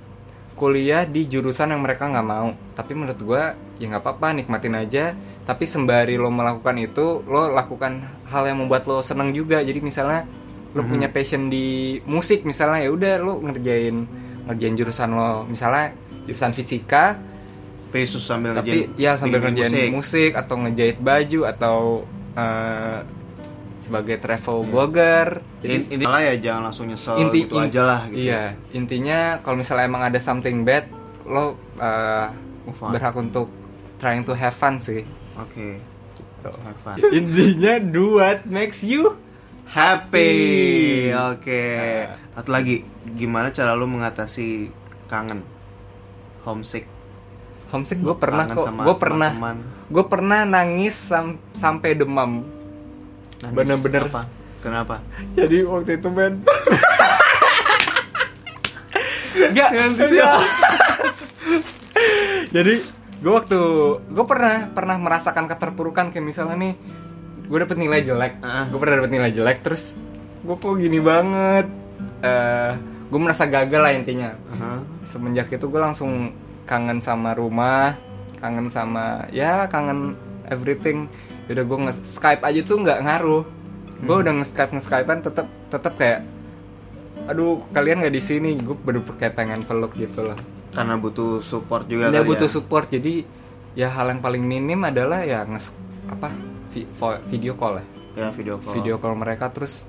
kuliah 0.58 1.06
di 1.06 1.26
jurusan 1.26 1.74
yang 1.74 1.82
mereka 1.82 2.10
nggak 2.10 2.28
mau 2.28 2.54
tapi 2.74 2.93
menurut 2.93 3.17
gue 3.17 3.43
ya 3.82 3.86
nggak 3.89 4.04
apa-apa 4.06 4.28
nikmatin 4.38 4.78
aja 4.78 5.17
tapi 5.45 5.65
sembari 5.65 6.17
lo 6.21 6.30
melakukan 6.30 6.78
itu 6.78 7.26
lo 7.26 7.50
lakukan 7.50 8.06
hal 8.30 8.43
yang 8.45 8.62
membuat 8.62 8.86
lo 8.86 9.02
seneng 9.02 9.34
juga 9.34 9.62
jadi 9.62 9.82
misalnya 9.82 10.30
lo 10.72 10.82
Mhm. 10.82 10.88
punya 10.88 11.08
passion 11.08 11.48
di 11.48 11.68
musik 12.04 12.42
misalnya 12.42 12.82
ya 12.82 12.90
udah 12.90 13.14
lo 13.18 13.40
ngerjain 13.40 14.08
ngerjain 14.44 14.76
jurusan 14.76 15.10
lo 15.10 15.44
misalnya 15.44 15.92
jurusan 16.24 16.52
fisika 16.52 17.20
Pesus 17.90 18.24
sambil 18.24 18.54
tapi 18.54 18.88
ngerjain- 18.88 18.96
ya 18.96 19.12
sambil 19.14 19.40
ngerjain 19.42 19.92
musik. 19.92 20.32
atau 20.34 20.56
ngejahit 20.58 20.98
baju 20.98 21.40
atau 21.46 21.78
eh, 22.32 23.00
sebagai 23.82 24.16
travel 24.18 24.64
blogger 24.64 25.44
In, 25.60 25.60
jadi 25.60 25.76
ini 25.92 26.04
malah 26.06 26.22
ya 26.24 26.36
jangan 26.40 26.62
langsung 26.64 26.88
nyesel 26.88 27.20
inti 27.20 27.44
gitu 27.44 27.58
in- 27.58 27.68
aja 27.68 27.82
lah 27.84 28.02
gitu. 28.08 28.24
iya 28.24 28.44
intinya 28.72 29.20
kalau 29.38 29.60
misalnya 29.60 29.84
emang 29.84 30.04
ada 30.04 30.16
something 30.18 30.64
bad 30.64 30.88
lo 31.24 31.60
on. 32.72 32.90
berhak 32.90 33.12
untuk 33.14 33.52
trying 33.98 34.24
to 34.24 34.32
have 34.32 34.54
fun 34.54 34.80
sih 34.80 35.04
Oke. 35.34 35.82
Have 36.42 36.80
fun. 36.80 36.96
intinya 37.12 37.78
do 37.78 38.18
what 38.18 38.46
makes 38.46 38.82
you 38.82 39.20
Happy. 39.72 40.36
Oke. 41.32 41.64
Nah. 41.80 42.20
Atau 42.36 42.52
lagi 42.52 42.84
gimana 43.16 43.56
cara 43.56 43.72
lu 43.72 43.88
mengatasi 43.88 44.68
kangen? 45.08 45.48
Homesick. 46.44 46.84
homesick 47.72 48.04
gue 48.04 48.12
pernah 48.20 48.52
Kangen 48.52 48.60
kok 48.60 48.68
gue 48.84 48.96
pernah 49.00 49.32
gue 49.88 50.04
pernah 50.04 50.44
nangis 50.44 50.92
sam- 50.92 51.40
sampai 51.56 51.96
demam. 51.96 52.44
Bener-bener. 53.40 54.12
Apa? 54.12 54.28
Kenapa? 54.60 55.00
jadi 55.40 55.64
waktu 55.64 55.96
itu 55.98 56.08
Ben 56.12 56.44
Gak 59.56 59.72
Jadi 62.52 62.74
gue 63.24 63.32
waktu 63.32 63.60
gue 64.04 64.26
pernah 64.28 64.68
pernah 64.76 65.00
merasakan 65.00 65.48
keterpurukan 65.48 66.12
kayak 66.12 66.28
misalnya 66.28 66.60
nih 66.60 66.76
gue 67.52 67.60
dapet 67.60 67.76
nilai 67.76 68.00
jelek 68.02 68.40
Ah. 68.40 68.66
gue 68.66 68.80
pernah 68.80 68.96
dapet 68.98 69.12
nilai 69.12 69.30
jelek 69.30 69.60
terus 69.60 69.92
gue 70.42 70.56
kok 70.56 70.74
gini 70.74 70.98
banget 70.98 71.68
eh 72.22 72.72
gue 73.06 73.20
merasa 73.20 73.44
gagal 73.44 73.82
lah 73.82 73.92
intinya 73.92 74.32
Aha. 74.50 74.80
semenjak 75.06 75.52
itu 75.52 75.68
gue 75.68 75.78
langsung 75.78 76.32
kangen 76.64 76.98
sama 76.98 77.36
rumah 77.36 78.00
kangen 78.40 78.72
sama 78.72 79.28
ya 79.30 79.68
kangen 79.68 80.16
everything 80.48 81.12
udah 81.46 81.62
gue 81.62 81.78
nge 81.82 81.94
Skype 82.10 82.42
aja 82.42 82.60
tuh 82.62 82.80
nggak 82.80 83.00
ngaruh 83.02 83.44
gue 84.00 84.10
Hmm. 84.10 84.24
udah 84.24 84.34
nge 84.34 84.48
Skype 84.48 84.72
nge 84.72 84.82
Skypean 84.82 85.20
tetep 85.20 85.48
tetep 85.68 85.94
kayak 85.94 86.20
aduh 87.22 87.62
kalian 87.70 88.02
nggak 88.02 88.16
di 88.16 88.24
sini 88.24 88.56
gue 88.56 88.74
bener 88.74 89.04
kayak 89.12 89.36
pengen 89.36 89.62
peluk 89.62 89.94
gitu 89.94 90.24
loh 90.24 90.40
Karena 90.72 90.96
butuh 90.96 91.44
support 91.44 91.84
juga 91.86 92.08
dia 92.08 92.24
kali 92.24 92.30
butuh 92.32 92.48
ya. 92.48 92.54
support 92.54 92.88
jadi 92.88 93.28
ya 93.74 93.88
hal 93.90 94.08
yang 94.08 94.24
paling 94.24 94.42
minim 94.42 94.80
adalah 94.82 95.22
ya 95.22 95.44
nge 95.44 95.70
apa 96.08 96.32
vi- 96.74 96.90
video 97.28 97.54
call 97.54 97.78
ya 97.78 97.86
Ya 98.12 98.28
video 98.30 98.56
call. 98.58 98.74
video 98.74 98.96
call 98.98 99.14
mereka 99.14 99.48
terus 99.48 99.84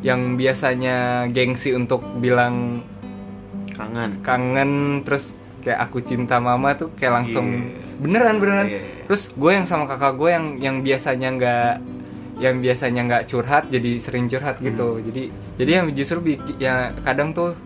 yang 0.00 0.34
biasanya 0.34 0.96
gengsi 1.26 1.72
untuk 1.72 2.00
bilang 2.16 2.80
kangen. 3.70 4.10
kangen 4.20 4.70
terus 5.02 5.34
kayak 5.58 5.80
aku 5.82 5.98
cinta 6.00 6.38
mama 6.38 6.72
tuh 6.72 6.90
kayak 6.92 7.12
langsung 7.18 7.46
Iya. 7.50 7.98
beneran 7.98 8.36
beneran 8.38 8.66
Iya, 8.66 8.78
iya. 8.78 9.04
terus 9.04 9.32
gue 9.32 9.50
yang 9.50 9.64
sama 9.64 9.84
kakak 9.86 10.14
gue 10.14 10.30
yang 10.30 10.46
yang 10.56 10.76
biasanya 10.80 11.28
nggak 11.32 11.72
yang 12.38 12.56
biasanya 12.58 13.00
nggak 13.04 13.24
curhat 13.26 13.66
jadi 13.66 13.98
sering 13.98 14.26
curhat 14.26 14.56
gitu 14.58 14.96
Hmm. 14.96 15.04
jadi 15.04 15.22
jadi 15.58 15.70
yang 15.74 15.86
justru 15.90 16.18
ya 16.56 16.74
kadang 17.02 17.34
tuh 17.34 17.58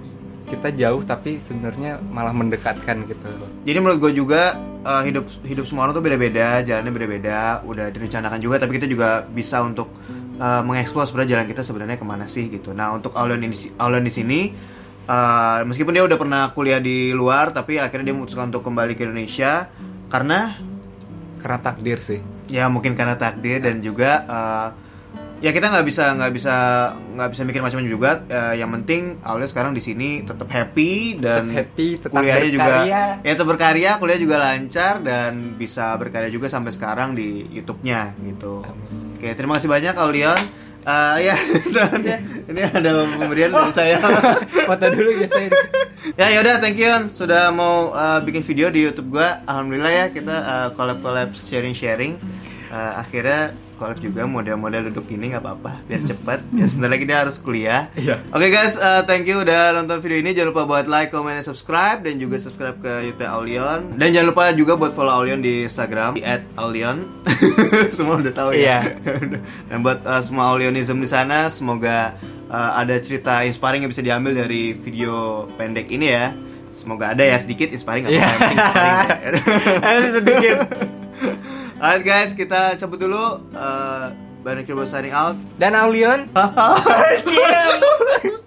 kita 0.44 0.72
jauh 0.72 1.00
tapi 1.02 1.36
sebenarnya 1.38 2.00
malah 2.02 2.32
mendekatkan 2.32 3.04
gitu 3.04 3.28
Jadi 3.62 3.78
menurut 3.78 4.00
gue 4.00 4.12
juga 4.18 4.56
uh, 4.84 5.02
hidup 5.02 5.24
hidup 5.46 5.64
semua 5.66 5.88
orang 5.88 5.94
tuh 5.96 6.04
beda-beda, 6.04 6.62
jalannya 6.62 6.92
beda-beda, 6.92 7.62
udah 7.66 7.90
direncanakan 7.90 8.38
juga, 8.38 8.62
tapi 8.62 8.78
kita 8.78 8.86
juga 8.86 9.24
bisa 9.26 9.62
untuk 9.62 9.90
uh, 10.38 10.62
mengeksplor 10.62 11.06
sebenarnya 11.08 11.38
jalan 11.38 11.46
kita 11.48 11.62
sebenarnya 11.62 11.96
ke 11.98 12.06
mana 12.06 12.26
sih 12.26 12.50
gitu. 12.50 12.74
Nah 12.74 12.94
untuk 12.94 13.14
Aulion 13.14 13.40
di 13.40 13.48
Aulion 13.78 14.04
di 14.04 14.12
sini, 14.12 14.40
uh, 15.06 15.62
meskipun 15.64 15.94
dia 15.94 16.04
udah 16.04 16.18
pernah 16.18 16.42
kuliah 16.52 16.78
di 16.82 17.10
luar, 17.10 17.50
tapi 17.50 17.78
akhirnya 17.78 18.12
dia 18.12 18.16
memutuskan 18.16 18.50
untuk 18.50 18.66
kembali 18.66 18.94
ke 18.94 19.08
Indonesia 19.08 19.70
karena 20.12 20.58
karena 21.42 21.58
takdir 21.58 21.98
sih 21.98 22.22
ya 22.52 22.68
mungkin 22.68 22.92
karena 22.92 23.16
takdir 23.16 23.64
dan 23.64 23.80
juga 23.80 24.28
uh, 24.28 24.68
ya 25.42 25.50
kita 25.50 25.66
nggak 25.68 25.86
bisa 25.90 26.04
nggak 26.14 26.32
bisa 26.32 26.54
nggak 26.96 27.28
bisa 27.34 27.42
mikir 27.42 27.60
macam-macam 27.60 27.90
juga. 27.90 28.10
Eh, 28.30 28.54
yang 28.62 28.70
penting 28.80 29.18
Aulia 29.26 29.50
sekarang 29.50 29.74
di 29.74 29.82
sini 29.82 30.22
tetap 30.22 30.46
happy 30.46 31.18
dan 31.18 31.50
Tetap 31.50 31.58
happy, 31.58 31.88
tetap 31.98 32.10
kuliahnya 32.14 32.50
juga 32.54 32.64
berkarya. 32.64 33.02
ya 33.20 33.30
tetap 33.34 33.48
berkarya 33.50 33.90
kuliah 33.98 34.20
juga 34.22 34.36
lancar 34.38 34.94
dan 35.02 35.32
bisa 35.58 35.98
berkarya 35.98 36.30
juga 36.30 36.46
sampai 36.46 36.70
sekarang 36.70 37.18
di 37.18 37.44
YouTube-nya 37.50 38.14
gitu. 38.22 38.62
Oke 39.18 39.34
terima 39.34 39.58
kasih 39.58 39.68
banyak 39.68 39.94
Aulion 39.98 40.38
Eh, 40.82 41.16
ya 41.30 41.36
ini 42.50 42.58
ada 42.58 43.06
pemberian 43.06 43.54
dari 43.54 43.70
saya. 43.70 44.02
Foto 44.68 44.86
dulu 44.90 45.14
ya 45.14 45.28
saya. 45.30 45.48
ya 46.18 46.26
yaudah 46.34 46.58
thank 46.58 46.74
you 46.74 46.90
Yon. 46.90 47.14
sudah 47.14 47.54
mau 47.54 47.94
uh, 47.94 48.18
bikin 48.18 48.42
video 48.42 48.66
di 48.66 48.90
YouTube 48.90 49.14
gua. 49.14 49.38
Alhamdulillah 49.46 49.92
ya 49.94 50.06
kita 50.10 50.34
uh, 50.42 50.68
collab 50.74 50.98
collab 50.98 51.30
sharing 51.38 51.70
sharing 51.70 52.18
Uh, 52.72 52.96
akhirnya 52.96 53.40
collab 53.76 54.00
juga 54.00 54.24
model-model 54.24 54.88
duduk 54.88 55.04
gini 55.04 55.28
nggak 55.28 55.44
apa-apa 55.44 55.84
biar 55.84 56.00
cepet 56.02 56.40
ya 56.52 56.64
sebentar 56.64 56.88
lagi 56.88 57.04
dia 57.04 57.18
harus 57.20 57.36
kuliah 57.36 57.92
Iya. 57.92 58.16
oke 58.26 58.48
guys 58.48 58.74
uh, 58.74 59.04
thank 59.04 59.28
you 59.28 59.36
udah 59.38 59.76
nonton 59.76 60.00
video 60.00 60.16
ini 60.16 60.32
jangan 60.32 60.50
lupa 60.50 60.64
buat 60.64 60.86
like 60.86 61.10
comment 61.10 61.36
dan 61.36 61.44
subscribe 61.44 62.00
dan 62.00 62.16
juga 62.16 62.40
subscribe 62.40 62.80
ke 62.80 62.92
YouTube 63.04 63.28
Aulion 63.28 63.92
dan 63.92 64.08
jangan 64.08 64.32
lupa 64.32 64.56
juga 64.56 64.72
buat 64.74 64.88
follow 64.90 65.12
Aulion 65.12 65.44
di 65.44 65.68
Instagram 65.68 66.16
di 66.16 66.24
@aulion 66.56 67.04
semua 67.92 68.16
udah 68.16 68.32
tahu 68.32 68.50
ya 68.52 68.56
Iya. 68.56 68.78
dan 69.68 69.76
buat 69.78 70.00
uh, 70.02 70.24
semua 70.24 70.48
Aulionism 70.48 70.96
di 70.96 71.06
sana 71.06 71.46
semoga 71.46 72.16
uh, 72.48 72.72
ada 72.74 72.96
cerita 72.96 73.44
inspiring 73.44 73.84
yang 73.84 73.92
bisa 73.92 74.00
diambil 74.00 74.32
dari 74.34 74.72
video 74.72 75.44
pendek 75.54 75.92
ini 75.92 76.08
ya 76.08 76.32
semoga 76.72 77.12
ada 77.12 77.20
ya 77.20 77.36
sedikit 77.36 77.68
inspiring 77.68 78.08
atau 78.08 78.16
Iya. 78.16 78.26
penting 78.32 78.56
inspiring. 78.56 79.34
Ada 79.84 80.00
sedikit. 80.14 80.58
Alright 81.82 82.06
guys, 82.06 82.30
kita 82.30 82.78
cabut 82.78 82.94
dulu. 82.94 83.42
Uh, 83.50 84.14
Barang 84.46 84.62
signing 84.86 85.10
out. 85.10 85.34
Dan 85.58 85.74
Aulion 85.74 86.30
Ciao. 87.26 88.38